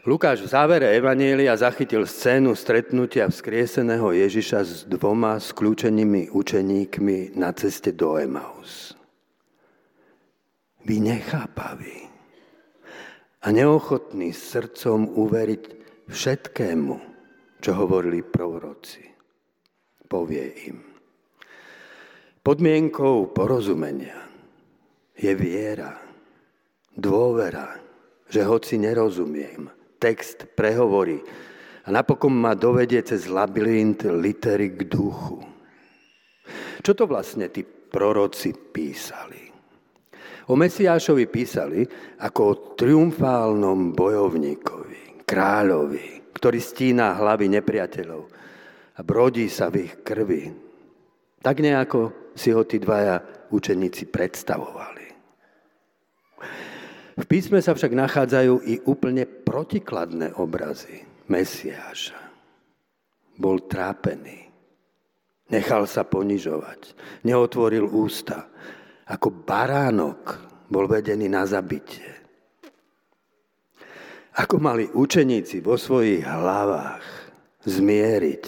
[0.00, 7.92] Lukáš v závere Evanielia zachytil scénu stretnutia vzkrieseného Ježiša s dvoma skľúčenými učeníkmi na ceste
[7.92, 8.96] do Emaus.
[10.88, 12.08] Vy nechápaví
[13.44, 15.64] a neochotní srdcom uveriť
[16.08, 16.94] všetkému,
[17.60, 19.04] čo hovorili proroci.
[20.08, 20.80] Povie im.
[22.40, 24.16] Podmienkou porozumenia
[25.12, 25.92] je viera.
[26.96, 27.76] Dôvera,
[28.32, 31.20] že hoci nerozumiem, text prehovorí
[31.84, 35.44] a napokon ma dovedie cez labyrint litery k duchu.
[36.80, 39.52] Čo to vlastne tí proroci písali?
[40.50, 41.86] O Mesiášovi písali
[42.24, 48.22] ako o triumfálnom bojovníkovi, kráľovi, ktorý stína hlavy nepriateľov
[48.96, 50.50] a brodí sa v ich krvi.
[51.38, 53.20] Tak nejako si ho tí dvaja
[53.52, 54.99] učeníci predstavovali.
[57.20, 62.16] V písme sa však nachádzajú i úplne protikladné obrazy Mesiáša.
[63.36, 64.48] Bol trápený,
[65.52, 66.96] nechal sa ponižovať,
[67.28, 68.48] neotvoril ústa,
[69.04, 70.40] ako baránok
[70.72, 72.08] bol vedený na zabitie.
[74.40, 77.04] Ako mali učeníci vo svojich hlavách
[77.68, 78.44] zmieriť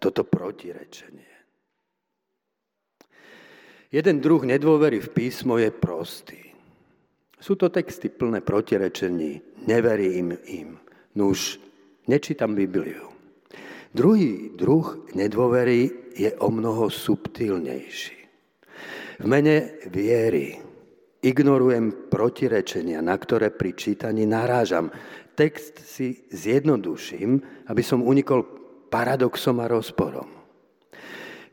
[0.00, 1.36] toto protirečenie.
[3.92, 6.45] Jeden druh nedôvery v písmo je prostý.
[7.46, 10.82] Sú to texty plné protirečení, neverím im.
[11.14, 11.62] Nuž,
[12.10, 13.06] nečítam Bibliu.
[13.94, 18.18] Druhý druh nedôvery je o mnoho subtilnejší.
[19.22, 20.58] V mene viery
[21.22, 24.90] ignorujem protirečenia, na ktoré pri čítaní narážam.
[25.38, 28.42] Text si zjednoduším, aby som unikol
[28.90, 30.26] paradoxom a rozporom.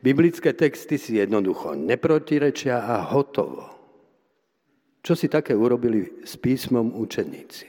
[0.02, 3.73] Biblické texty si jednoducho neprotirečia a hotovo.
[5.04, 7.68] Čo si také urobili s písmom učeníci?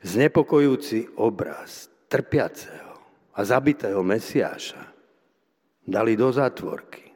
[0.00, 2.96] Znepokojúci obraz trpiaceho
[3.36, 4.80] a zabitého Mesiáša
[5.84, 7.12] dali do zátvorky.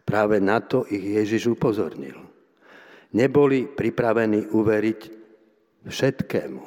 [0.00, 2.16] Práve na to ich Ježiš upozornil.
[3.12, 5.00] Neboli pripravení uveriť
[5.84, 6.64] všetkému,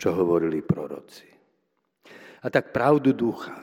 [0.00, 1.28] čo hovorili proroci.
[2.40, 3.60] A tak pravdu ducha,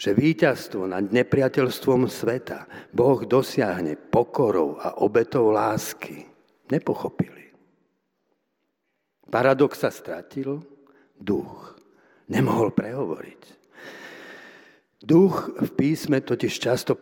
[0.00, 6.24] že víťazstvo nad nepriateľstvom sveta Boh dosiahne pokorou a obetou lásky,
[6.72, 7.52] nepochopili.
[9.28, 10.64] Paradox sa stratil,
[11.20, 11.76] duch
[12.32, 13.42] nemohol prehovoriť.
[15.04, 16.96] Duch v písme totiž často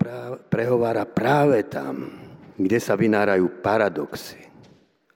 [0.51, 2.11] prehovára práve tam,
[2.59, 4.43] kde sa vynárajú paradoxy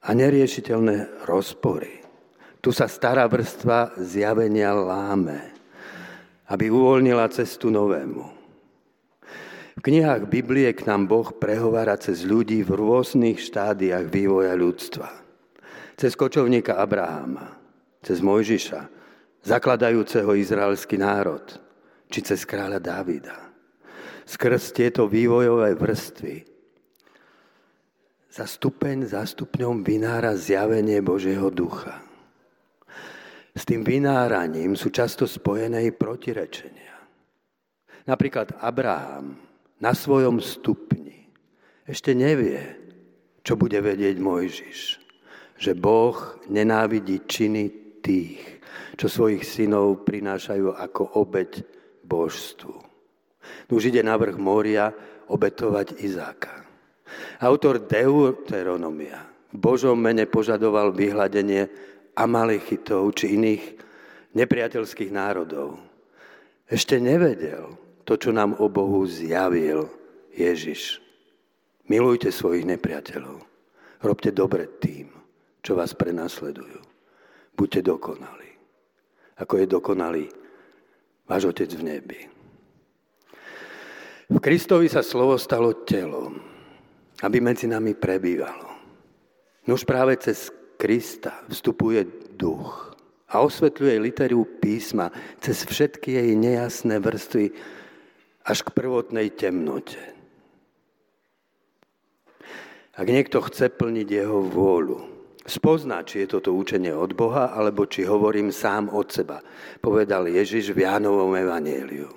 [0.06, 1.98] a neriešiteľné rozpory.
[2.62, 5.51] Tu sa stará vrstva zjavenia láme
[6.52, 8.24] aby uvoľnila cestu novému.
[9.72, 15.08] V knihách Biblie k nám Boh prehovára cez ľudí v rôznych štádiách vývoja ľudstva.
[15.96, 17.56] Cez kočovníka Abraháma,
[18.04, 18.80] cez Mojžiša,
[19.40, 21.42] zakladajúceho izraelský národ,
[22.12, 23.48] či cez kráľa Dávida.
[24.28, 26.52] Skrz tieto vývojové vrstvy
[28.32, 32.11] za stupeň za stupňom vynára zjavenie Božieho ducha.
[33.52, 36.96] S tým vynáraním sú často spojené i protirečenia.
[38.08, 39.36] Napríklad Abraham
[39.78, 41.28] na svojom stupni
[41.84, 42.58] ešte nevie,
[43.44, 44.80] čo bude vedieť Mojžiš.
[45.60, 46.16] Že Boh
[46.48, 47.70] nenávidí činy
[48.02, 48.40] tých,
[48.96, 51.62] čo svojich synov prinášajú ako obeď
[52.02, 52.74] božstvu.
[53.70, 54.90] Už ide na vrch Mória
[55.30, 56.62] obetovať Izáka.
[57.42, 61.68] Autor Deuteronomia v Božom mene požadoval vyhľadenie
[62.16, 63.64] Amalechitov či iných
[64.36, 65.80] nepriateľských národov.
[66.68, 67.76] Ešte nevedel
[68.08, 69.88] to, čo nám o Bohu zjavil
[70.32, 71.00] Ježiš.
[71.88, 73.44] Milujte svojich nepriateľov.
[74.02, 75.12] Robte dobre tým,
[75.60, 76.80] čo vás prenasledujú.
[77.52, 78.50] Buďte dokonalí,
[79.36, 80.24] ako je dokonalý
[81.28, 82.20] váš Otec v nebi.
[84.32, 86.40] V Kristovi sa slovo stalo telom,
[87.20, 88.72] aby medzi nami prebývalo.
[89.68, 90.48] Nož práve cez
[90.82, 92.02] Krista vstupuje
[92.34, 92.98] duch
[93.30, 97.54] a osvetľuje literu písma cez všetky jej nejasné vrstvy
[98.42, 100.02] až k prvotnej temnote.
[102.98, 105.06] Ak niekto chce plniť jeho vôľu,
[105.46, 109.38] spozná, či je toto učenie od Boha, alebo či hovorím sám od seba,
[109.78, 112.10] povedal Ježiš v Jánovom evanieliu.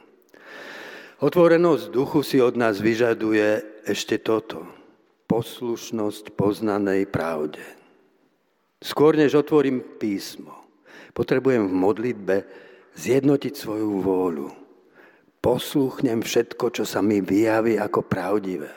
[1.22, 4.66] Otvorenosť duchu si od nás vyžaduje ešte toto.
[5.30, 7.85] Poslušnosť poznanej pravde.
[8.86, 10.54] Skôr než otvorím písmo,
[11.18, 12.36] potrebujem v modlitbe
[12.94, 14.50] zjednotiť svoju vôľu.
[15.42, 18.70] Posluchnem všetko, čo sa mi vyjaví ako pravdivé.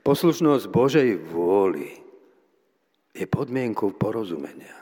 [0.00, 2.00] Poslušnosť Božej vôli
[3.12, 4.76] je podmienkou porozumenia.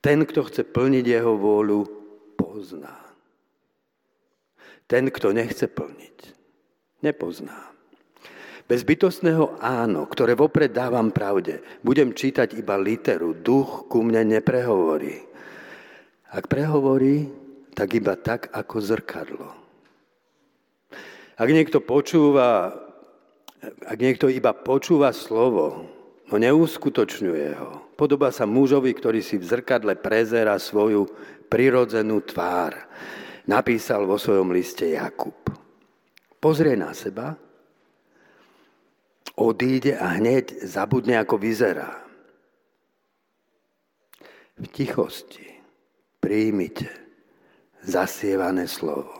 [0.00, 1.80] Ten, kto chce plniť jeho vôľu,
[2.40, 2.96] pozná.
[4.88, 6.18] Ten, kto nechce plniť,
[7.04, 7.71] nepozná.
[8.72, 15.20] Bez bytostného áno, ktoré vopred dávam pravde, budem čítať iba literu, duch ku mne neprehovorí.
[16.32, 17.28] Ak prehovorí,
[17.76, 19.48] tak iba tak ako zrkadlo.
[21.36, 22.72] Ak niekto počúva
[23.84, 25.86] Ak niekto iba počúva slovo,
[26.26, 31.06] no neuskutočňuje ho, podobá sa mužovi, ktorý si v zrkadle prezera svoju
[31.46, 32.74] prirodzenú tvár.
[33.46, 35.36] Napísal vo svojom liste Jakub.
[36.42, 37.38] Pozrie na seba,
[39.36, 42.02] odíde a hneď zabudne, ako vyzerá.
[44.60, 45.48] V tichosti
[46.20, 46.86] príjmite
[47.82, 49.10] zasievané slovo.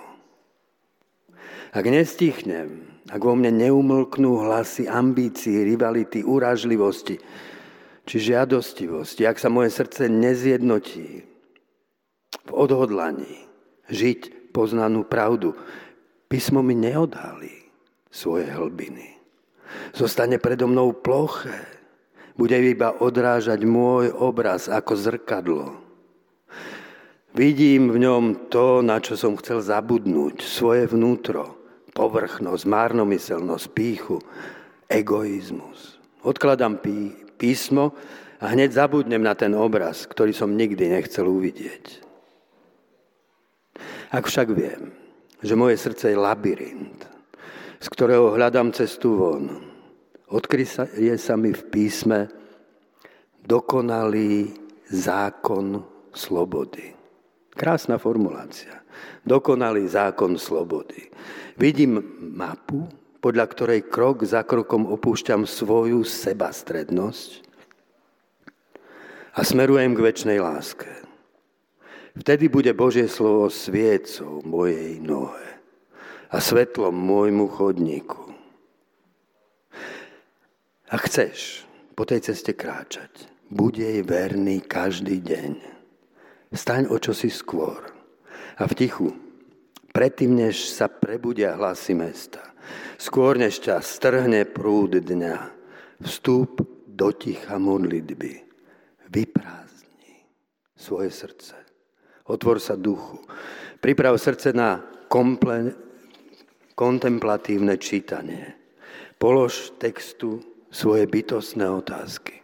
[1.72, 7.16] Ak nestichnem, ak vo mne neumlknú hlasy ambícií, rivality, urážlivosti
[8.04, 11.24] či žiadostivosti, ak sa moje srdce nezjednotí
[12.44, 13.48] v odhodlaní
[13.88, 15.56] žiť poznanú pravdu,
[16.28, 17.72] písmo mi neodhalí
[18.12, 19.11] svoje hlbiny.
[19.92, 21.68] Zostane predo mnou ploché,
[22.36, 25.66] bude iba odrážať môj obraz ako zrkadlo.
[27.32, 31.56] Vidím v ňom to, na čo som chcel zabudnúť, svoje vnútro,
[31.96, 34.20] povrchnosť, márnomyselnosť, píchu,
[34.84, 35.96] egoizmus.
[36.24, 37.96] Odkladám pí, písmo
[38.36, 42.04] a hneď zabudnem na ten obraz, ktorý som nikdy nechcel uvidieť.
[44.12, 44.92] Ak však viem,
[45.40, 47.11] že moje srdce je labyrint,
[47.82, 49.50] z ktorého hľadám cestu von,
[50.30, 52.30] odkryje sa mi v písme
[53.42, 54.54] dokonalý
[54.86, 55.82] zákon
[56.14, 56.94] slobody.
[57.50, 58.86] Krásna formulácia.
[59.26, 61.10] Dokonalý zákon slobody.
[61.58, 62.86] Vidím mapu,
[63.18, 67.30] podľa ktorej krok za krokom opúšťam svoju sebastrednosť
[69.34, 70.90] a smerujem k väčšnej láske.
[72.14, 75.51] Vtedy bude Božie slovo sviecou mojej nohe
[76.32, 78.32] a svetlom môjmu chodníku.
[80.88, 85.52] A chceš po tej ceste kráčať, buď jej verný každý deň.
[86.52, 87.80] Staň o čosi skôr
[88.56, 89.08] a v tichu,
[89.92, 92.40] predtým, než sa prebudia hlasy mesta,
[92.96, 95.36] skôr než ťa strhne prúd dňa,
[96.00, 98.44] vstúp do ticha modlitby,
[99.08, 100.28] vyprázdni
[100.76, 101.56] svoje srdce,
[102.28, 103.20] otvor sa duchu,
[103.80, 105.72] priprav srdce na komple,
[106.74, 108.56] kontemplatívne čítanie,
[109.20, 110.40] polož textu
[110.72, 112.40] svoje bytostné otázky.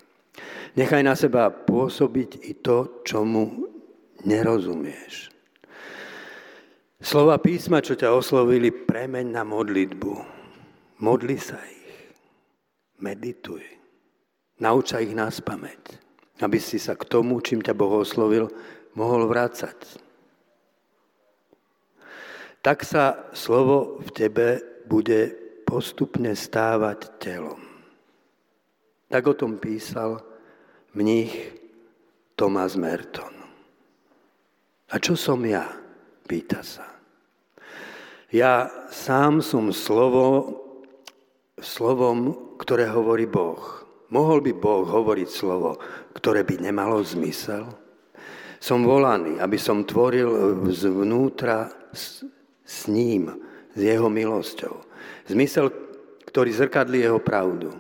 [0.79, 3.67] Nechaj na seba pôsobiť i to, čomu
[4.23, 5.33] nerozumieš.
[6.99, 10.13] Slova písma, čo ťa oslovili, premeň na modlitbu.
[10.99, 11.95] Modli sa ich.
[12.99, 13.63] Medituj.
[14.59, 16.03] Nauča ich nás pamäť,
[16.43, 18.51] aby si sa k tomu, čím ťa Boh oslovil,
[18.99, 20.08] mohol vrácať.
[22.69, 25.33] Tak sa slovo v tebe bude
[25.65, 27.57] postupne stávať telom.
[29.09, 30.21] Tak o tom písal
[30.93, 31.33] mních
[32.37, 33.33] Thomas Merton.
[34.93, 35.65] A čo som ja?
[36.29, 36.85] Pýta sa.
[38.37, 40.53] Ja sám som slovo,
[41.57, 43.65] slovom, ktoré hovorí Boh.
[44.13, 45.81] Mohol by Boh hovoriť slovo,
[46.13, 47.65] ktoré by nemalo zmysel?
[48.61, 51.73] Som volaný, aby som tvoril zvnútra
[52.69, 53.33] s, ním,
[53.73, 54.85] s jeho milosťou.
[55.25, 55.73] Zmysel,
[56.29, 57.73] ktorý zrkadlí jeho pravdu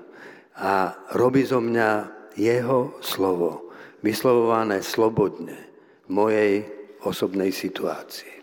[0.57, 1.89] a robí zo mňa
[2.41, 3.68] jeho slovo,
[4.01, 5.59] vyslovované slobodne
[6.07, 6.53] v mojej
[7.05, 8.38] osobnej situácii.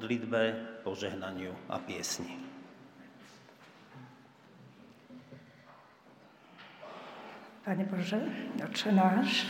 [0.00, 2.40] Modlitbe, požehnaniu a piesni.
[7.60, 8.16] Pane Bože,
[8.64, 9.44] Oče náš,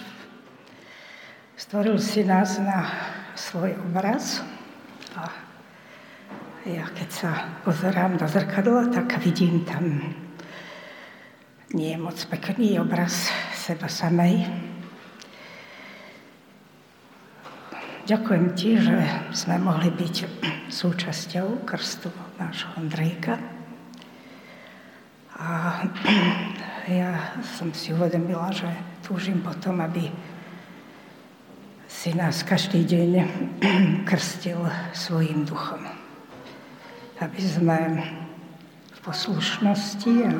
[1.54, 2.82] stvoril si nás na
[3.38, 4.42] svoj obraz
[5.14, 5.30] a
[6.66, 7.30] ja keď sa
[7.62, 10.02] pozerám do zrkadla, tak vidím tam
[11.70, 14.69] nie moc pekný obraz seba samej.
[18.10, 20.16] Ďakujem ti, že sme mohli byť
[20.66, 22.10] súčasťou krstu
[22.42, 23.38] nášho Andrejka.
[25.38, 25.78] A
[26.90, 28.66] ja som si uvedomila, že
[29.06, 30.10] túžim potom, aby
[31.86, 33.10] si nás každý deň
[34.10, 34.58] krstil
[34.90, 35.86] svojim duchom.
[37.22, 37.78] Aby sme
[38.90, 40.34] v poslušnosti a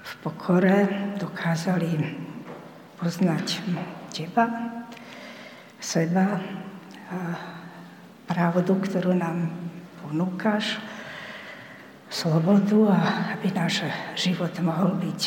[0.00, 0.88] v pokore
[1.20, 1.92] dokázali
[2.96, 3.60] poznať
[4.16, 4.48] teba,
[5.84, 6.40] seba,
[7.12, 7.16] a
[8.24, 9.52] pravdu, ktorú nám
[10.00, 10.80] ponúkaš,
[12.08, 13.00] slobodu a
[13.36, 13.84] aby náš
[14.16, 15.20] život mohol byť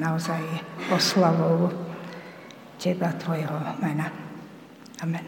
[0.00, 0.40] naozaj
[0.88, 1.68] oslavou
[2.80, 4.08] Teba, Tvojho mena.
[5.04, 5.26] Amen.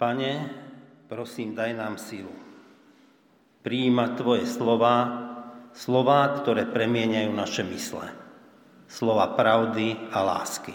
[0.00, 0.32] Pane,
[1.12, 2.32] prosím, daj nám sílu.
[3.60, 5.29] Príjima Tvoje slova,
[5.74, 8.10] slova, ktoré premieňajú naše mysle.
[8.90, 10.74] Slova pravdy a lásky.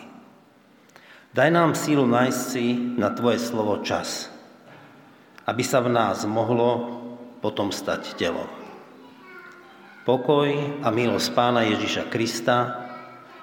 [1.35, 4.31] Daj nám sílu nájsť si na Tvoje slovo čas,
[5.43, 6.95] aby sa v nás mohlo
[7.43, 8.47] potom stať telom.
[10.07, 12.87] Pokoj a milosť Pána Ježiša Krista,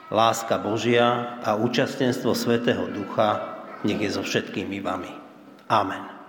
[0.09, 5.13] láska Božia a účastenstvo Svetého Ducha nech je so všetkými vami.
[5.69, 6.22] Amen.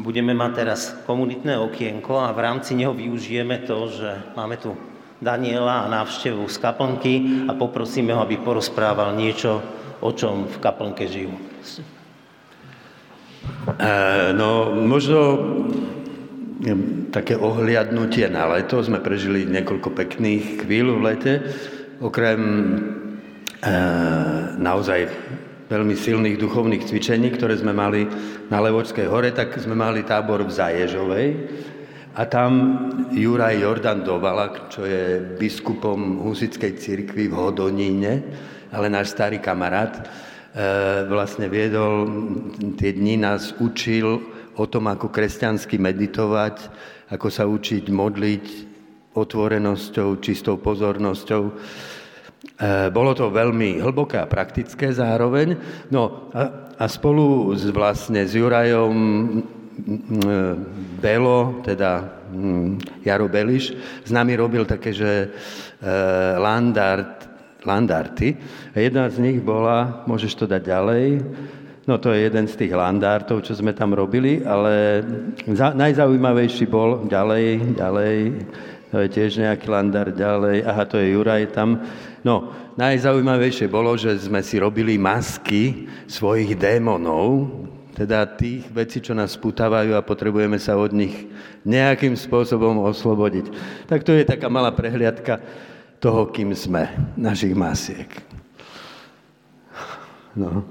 [0.00, 4.72] Budeme mať teraz komunitné okienko a v rámci neho využijeme to, že máme tu
[5.20, 9.60] Daniela a návštevu z kaplnky a poprosíme ho, aby porozprával niečo,
[10.00, 11.36] o čom v kaplnke žijú.
[13.76, 13.92] E,
[14.32, 15.20] no, možno
[17.12, 18.80] také ohliadnutie na leto.
[18.80, 21.32] Sme prežili niekoľko pekných chvíľ v lete.
[22.00, 22.40] Okrem
[23.60, 23.72] e,
[24.56, 25.08] naozaj
[25.70, 28.02] veľmi silných duchovných cvičení, ktoré sme mali
[28.50, 31.26] na Levočskej hore, tak sme mali tábor v Zaježovej.
[32.18, 32.50] A tam
[33.14, 38.12] Juraj Jordan Dovala, čo je biskupom Husickej cirkvi v Hodoníne,
[38.74, 40.02] ale náš starý kamarát, e,
[41.06, 42.10] vlastne viedol,
[42.74, 44.18] tie dni nás učil
[44.58, 46.66] o tom, ako kresťansky meditovať,
[47.14, 48.46] ako sa učiť modliť
[49.14, 51.42] otvorenosťou, čistou pozornosťou
[52.92, 55.56] bolo to veľmi hlboké a praktické zároveň.
[55.88, 58.96] No a, a spolu s, vlastne s Jurajom
[61.00, 62.20] Belo, teda
[63.00, 63.72] Jaro Beliš,
[64.04, 65.28] s nami robil také, že e,
[66.36, 67.24] landart,
[67.64, 68.36] landarty.
[68.76, 71.04] Jedna z nich bola, môžeš to dať ďalej,
[71.88, 75.02] No to je jeden z tých landártov, čo sme tam robili, ale
[75.48, 78.16] za, najzaujímavejší bol ďalej, ďalej,
[78.94, 81.82] to je tiež nejaký landár ďalej, aha, to je Juraj tam,
[82.20, 87.48] No, najzaujímavejšie bolo, že sme si robili masky svojich démonov,
[87.96, 91.28] teda tých vecí, čo nás sputávajú a potrebujeme sa od nich
[91.64, 93.52] nejakým spôsobom oslobodiť.
[93.88, 95.40] Tak to je taká malá prehliadka
[96.00, 98.08] toho, kým sme, našich masiek.
[100.32, 100.64] No.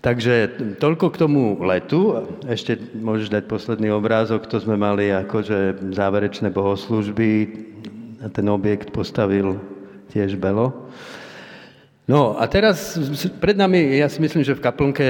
[0.00, 0.48] Takže
[0.80, 2.24] toľko k tomu letu.
[2.48, 7.30] Ešte môžeš dať posledný obrázok, to sme mali akože záverečné bohoslužby.
[8.32, 9.60] Ten objekt postavil
[10.10, 10.90] tiež Belo.
[12.10, 12.98] No a teraz
[13.38, 15.06] pred nami, ja si myslím, že v kaplnke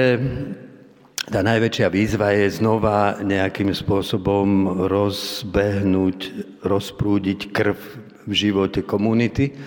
[1.25, 6.19] tá najväčšia výzva je znova nejakým spôsobom rozbehnúť,
[6.61, 7.77] rozprúdiť krv
[8.29, 9.57] v živote komunity.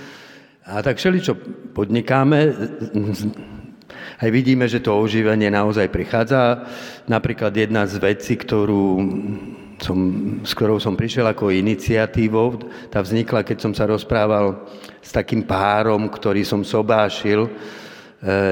[0.63, 1.35] A tak všeli, čo
[1.75, 2.39] podnikáme,
[4.23, 6.71] aj vidíme, že to oživenie naozaj prichádza.
[7.11, 9.01] Napríklad jedna z vecí, ktorú
[9.85, 9.99] som,
[10.41, 12.57] s ktorou som prišiel ako iniciatívou,
[12.89, 14.65] tá vznikla, keď som sa rozprával
[15.05, 17.51] s takým párom, ktorý som sobášil e,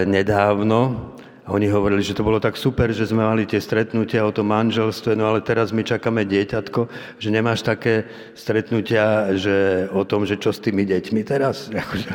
[0.04, 1.12] nedávno
[1.42, 4.54] a oni hovorili, že to bolo tak super, že sme mali tie stretnutia o tom
[4.54, 6.86] manželstve, no ale teraz my čakáme dieťatko,
[7.18, 8.06] že nemáš také
[8.38, 11.66] stretnutia že o tom, že čo s tými deťmi teraz.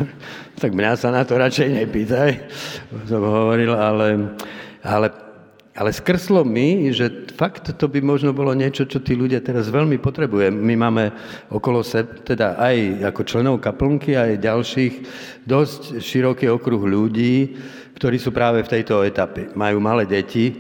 [0.64, 2.32] tak mňa sa na to radšej nepýtaj,
[3.12, 4.38] som hovoril, ale,
[4.80, 5.27] ale,
[5.78, 10.02] ale skrslo mi, že fakt to by možno bolo niečo, čo tí ľudia teraz veľmi
[10.02, 10.50] potrebujú.
[10.50, 11.14] My máme
[11.54, 14.94] okolo seba, teda aj ako členov kaplnky, aj ďalších,
[15.46, 17.54] dosť široký okruh ľudí,
[17.94, 19.54] ktorí sú práve v tejto etape.
[19.54, 20.58] Majú malé deti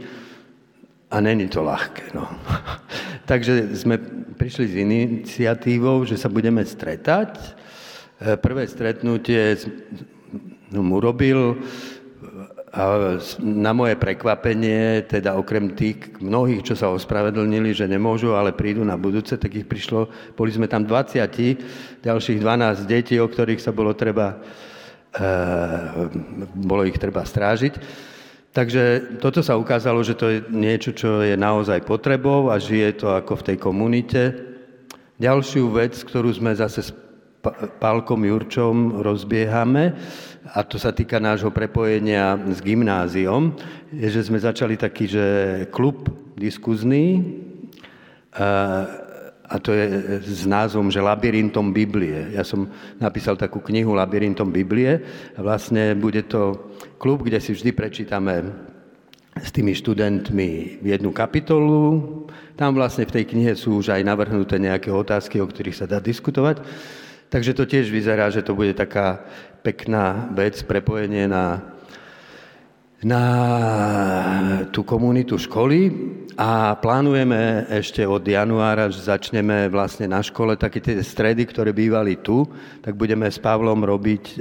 [1.09, 2.13] a není to ľahké.
[2.13, 2.29] No.
[3.29, 3.97] Takže sme
[4.37, 7.41] prišli s iniciatívou, že sa budeme stretať.
[8.21, 9.57] E, prvé stretnutie
[10.69, 11.96] som urobil a
[13.41, 18.93] na moje prekvapenie, teda okrem tých mnohých, čo sa ospravedlnili, že nemôžu, ale prídu na
[18.93, 20.07] budúce, tak ich prišlo,
[20.37, 24.37] boli sme tam 20, ďalších 12 detí, o ktorých sa bolo treba
[25.17, 26.09] Eh,
[26.53, 27.73] bolo ich treba strážiť.
[28.53, 33.07] Takže toto sa ukázalo, že to je niečo, čo je naozaj potrebou a žije to
[33.09, 34.21] ako v tej komunite.
[35.17, 36.85] Ďalšiu vec, ktorú sme zase
[37.79, 39.95] Pálkom Jurčom rozbiehame,
[40.47, 43.55] a to sa týka nášho prepojenia s gymnáziom,
[43.93, 45.25] je, že sme začali taký, že
[45.71, 47.23] klub diskuzný,
[49.47, 52.35] a to je s názvom, že Labyrintom Biblie.
[52.35, 52.67] Ja som
[52.99, 54.99] napísal takú knihu Labyrintom Biblie
[55.33, 56.67] a vlastne bude to
[56.99, 58.43] klub, kde si vždy prečítame
[59.39, 62.03] s tými študentmi jednu kapitolu.
[62.59, 66.03] Tam vlastne v tej knihe sú už aj navrhnuté nejaké otázky, o ktorých sa dá
[66.03, 66.59] diskutovať.
[67.27, 69.19] Takže to tiež vyzerá, že to bude taká
[69.59, 71.75] pekná vec, prepojenie na
[73.05, 75.93] na tú komunitu školy
[76.33, 82.17] a plánujeme ešte od januára, že začneme vlastne na škole také tie stredy, ktoré bývali
[82.17, 82.49] tu,
[82.81, 84.35] tak budeme s Pavlom robiť e,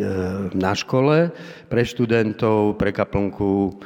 [0.56, 1.36] na škole
[1.68, 3.76] pre študentov, pre kaplnku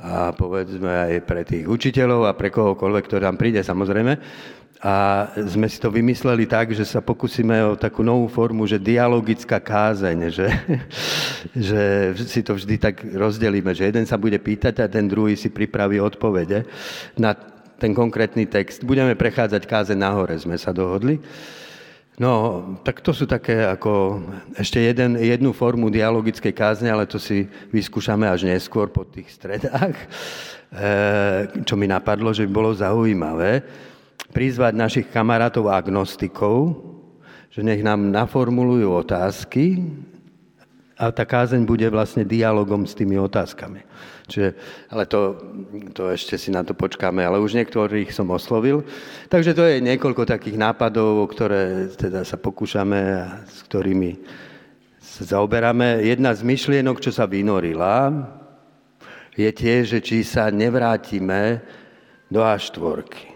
[0.00, 4.12] a povedzme aj pre tých učiteľov a pre kohokoľvek, ktorý tam príde samozrejme.
[4.80, 9.60] A sme si to vymysleli tak, že sa pokúsime o takú novú formu, že dialogická
[9.60, 10.48] kázeň, že,
[11.68, 11.82] že
[12.24, 16.00] si to vždy tak rozdelíme, že jeden sa bude pýtať a ten druhý si pripraví
[16.00, 16.64] odpovede
[17.20, 17.36] na
[17.76, 18.80] ten konkrétny text.
[18.80, 21.20] Budeme prechádzať kázeň nahore, sme sa dohodli.
[22.16, 24.20] No, tak to sú také ako
[24.56, 29.96] ešte jeden, jednu formu dialogickej kázne, ale to si vyskúšame až neskôr po tých stredách,
[30.72, 33.64] eh, čo mi napadlo, že by bolo zaujímavé
[34.30, 36.78] prizvať našich kamarátov agnostikov,
[37.50, 39.82] že nech nám naformulujú otázky
[41.00, 43.82] a tá kázeň bude vlastne dialogom s tými otázkami.
[44.30, 44.54] Čiže,
[44.92, 45.40] ale to,
[45.96, 48.86] to ešte si na to počkáme, ale už niektorých som oslovil.
[49.26, 54.20] Takže to je niekoľko takých nápadov, ktoré teda sa pokúšame a s ktorými
[55.00, 56.06] sa zaoberáme.
[56.06, 58.12] Jedna z myšlienok, čo sa vynorila,
[59.34, 61.64] je tiež, že či sa nevrátime
[62.28, 63.29] do A4.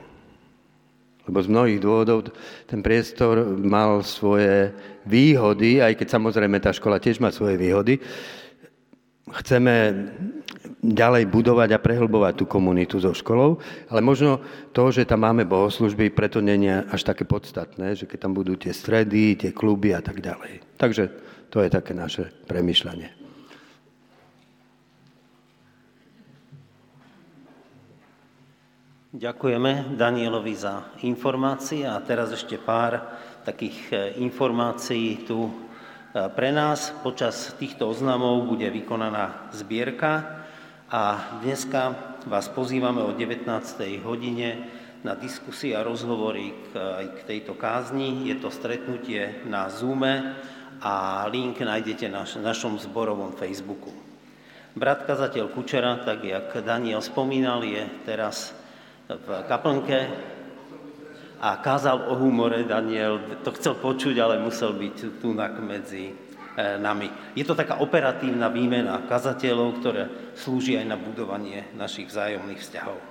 [1.25, 2.29] Lebo z mnohých dôvodov
[2.69, 4.77] ten priestor mal svoje
[5.09, 7.97] výhody, aj keď samozrejme tá škola tiež má svoje výhody.
[9.25, 9.75] Chceme
[10.85, 13.57] ďalej budovať a prehlbovať tú komunitu so školou,
[13.89, 14.45] ale možno
[14.77, 18.77] to, že tam máme bohoslužby, preto je až také podstatné, že keď tam budú tie
[18.77, 20.61] stredy, tie kluby a tak ďalej.
[20.77, 21.09] Takže
[21.49, 23.24] to je také naše premyšľanie.
[29.15, 32.99] Ďakujeme Danielovi za informácie a teraz ešte pár
[33.47, 35.53] takých e, informácií tu e,
[36.35, 36.91] pre nás.
[36.99, 40.43] Počas týchto oznamov bude vykonaná zbierka
[40.91, 41.95] a dneska
[42.27, 43.47] vás pozývame o 19.
[44.03, 44.67] hodine
[45.07, 48.27] na diskusie a rozhovory k, aj k tejto kázni.
[48.27, 50.43] Je to stretnutie na Zoome
[50.83, 53.95] a link nájdete na našom zborovom Facebooku.
[54.75, 58.64] Brat kazateľ Kučera, tak jak Daniel spomínal, je teraz
[59.09, 59.99] v kaplnke
[61.45, 62.65] a kázal o humore.
[62.65, 66.13] Daniel to chcel počuť, ale musel byť tu medzi e,
[66.81, 67.37] nami.
[67.37, 70.03] Je to taká operatívna výmena kazateľov, ktoré
[70.33, 72.97] slúži aj na budovanie našich vzájomných vzťahov.
[72.97, 73.05] E,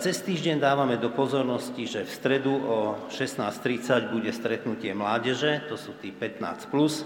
[0.00, 2.78] cez týždeň dávame do pozornosti, že v stredu o
[3.12, 6.72] 16.30 bude stretnutie mládeže, to sú tí 15+.
[6.72, 7.04] Plus.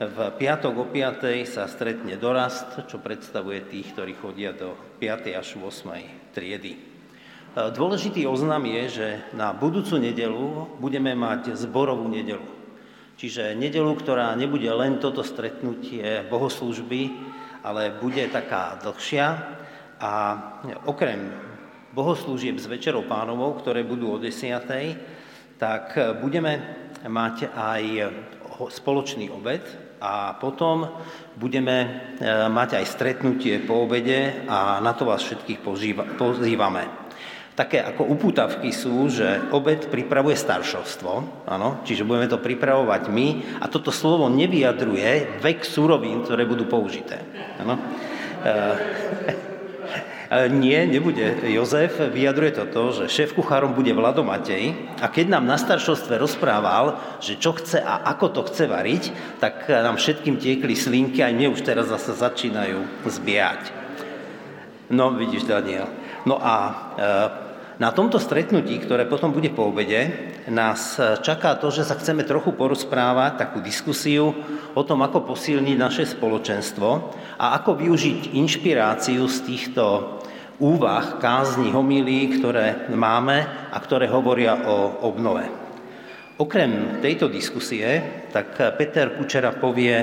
[0.00, 1.44] V piatok o 5.
[1.44, 5.28] sa stretne dorast, čo predstavuje tých, ktorí chodia do 5.
[5.36, 6.32] až 8.
[6.32, 6.89] triedy.
[7.50, 12.46] Dôležitý oznam je, že na budúcu nedelu budeme mať zborovú nedelu.
[13.18, 17.10] Čiže nedelu, ktorá nebude len toto stretnutie bohoslúžby,
[17.66, 19.26] ale bude taká dlhšia
[19.98, 20.12] a
[20.86, 21.34] okrem
[21.90, 25.58] bohoslúžieb s Večerou pánovou, ktoré budú o 10.
[25.58, 26.62] tak budeme
[27.02, 27.82] mať aj
[28.70, 29.66] spoločný obed
[30.00, 30.88] a potom
[31.36, 31.88] budeme e,
[32.48, 35.60] mať aj stretnutie po obede a na to vás všetkých
[36.16, 36.99] pozývame.
[37.58, 43.66] Také ako upútavky sú, že obed pripravuje staršovstvo, áno, čiže budeme to pripravovať my a
[43.66, 47.20] toto slovo nevyjadruje vek súrovín, ktoré budú použité.
[47.58, 47.74] Áno.
[48.40, 48.54] E,
[50.54, 51.98] nie, nebude Jozef.
[51.98, 57.34] Vyjadruje to, že šéf kuchárom bude Vlado Matej a keď nám na staršovstve rozprával, že
[57.34, 59.04] čo chce a ako to chce variť,
[59.42, 62.78] tak nám všetkým tiekli slinky a mne už teraz zase začínajú
[63.10, 63.74] zbiať.
[64.90, 65.99] No, vidíš, Daniel.
[66.28, 67.50] No a e,
[67.80, 72.52] na tomto stretnutí, ktoré potom bude po obede, nás čaká to, že sa chceme trochu
[72.52, 74.36] porozprávať, takú diskusiu
[74.76, 76.88] o tom, ako posilniť naše spoločenstvo
[77.40, 79.84] a ako využiť inšpiráciu z týchto
[80.60, 85.48] úvah, kázni, homilí, ktoré máme a ktoré hovoria o obnove.
[86.36, 89.96] Okrem tejto diskusie, tak Peter Kučera povie,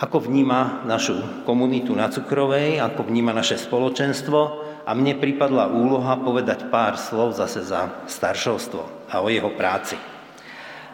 [0.00, 4.59] ako vníma našu komunitu na Cukrovej, ako vníma naše spoločenstvo
[4.90, 9.94] a mne pripadla úloha povedať pár slov zase za staršovstvo a o jeho práci.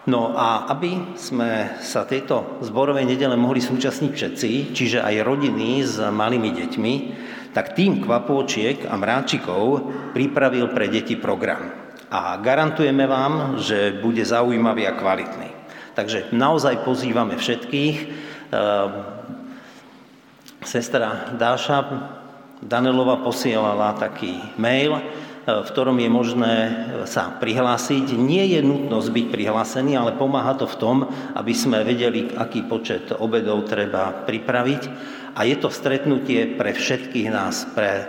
[0.05, 5.97] No a aby sme sa tejto zborovej nedele mohli súčasniť všetci, čiže aj rodiny s
[5.97, 6.95] malými deťmi,
[7.57, 11.73] tak tým kvapôčiek a mráčikov pripravil pre deti program.
[12.13, 15.51] A garantujeme vám, že bude zaujímavý a kvalitný.
[15.97, 17.97] Takže naozaj pozývame všetkých.
[18.53, 18.91] Ehm,
[20.63, 22.23] sestra Dáša
[22.65, 25.03] Danelova posielala taký mail, e,
[25.45, 26.55] v ktorom je možné
[27.05, 28.17] sa prihlásiť.
[28.17, 30.97] Nie je nutnosť byť prihlásený, ale pomáha to v tom,
[31.37, 34.83] aby sme vedeli, aký počet obedov treba pripraviť
[35.37, 38.09] a je to stretnutie pre všetkých nás, pre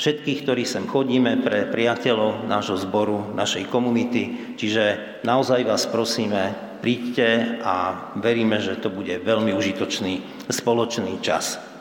[0.00, 4.56] všetkých, ktorí sem chodíme, pre priateľov nášho zboru, našej komunity.
[4.56, 11.71] Čiže naozaj vás prosíme, príďte a veríme, že to bude veľmi užitočný spoločný čas.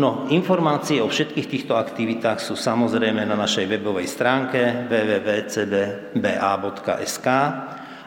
[0.00, 6.16] No, informácie o všetkých týchto aktivitách sú samozrejme na našej webovej stránke www.cdba.sk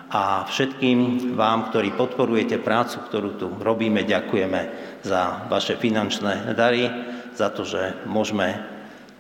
[0.09, 0.97] a všetkým
[1.37, 4.61] vám, ktorí podporujete prácu, ktorú tu robíme, ďakujeme
[5.05, 6.89] za vaše finančné dary,
[7.37, 8.57] za to, že môžeme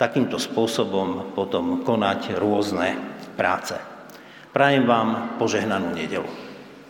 [0.01, 2.97] takýmto spôsobom potom konať rôzne
[3.37, 3.77] práce.
[4.49, 6.52] Prajem vám požehnanú nedelu.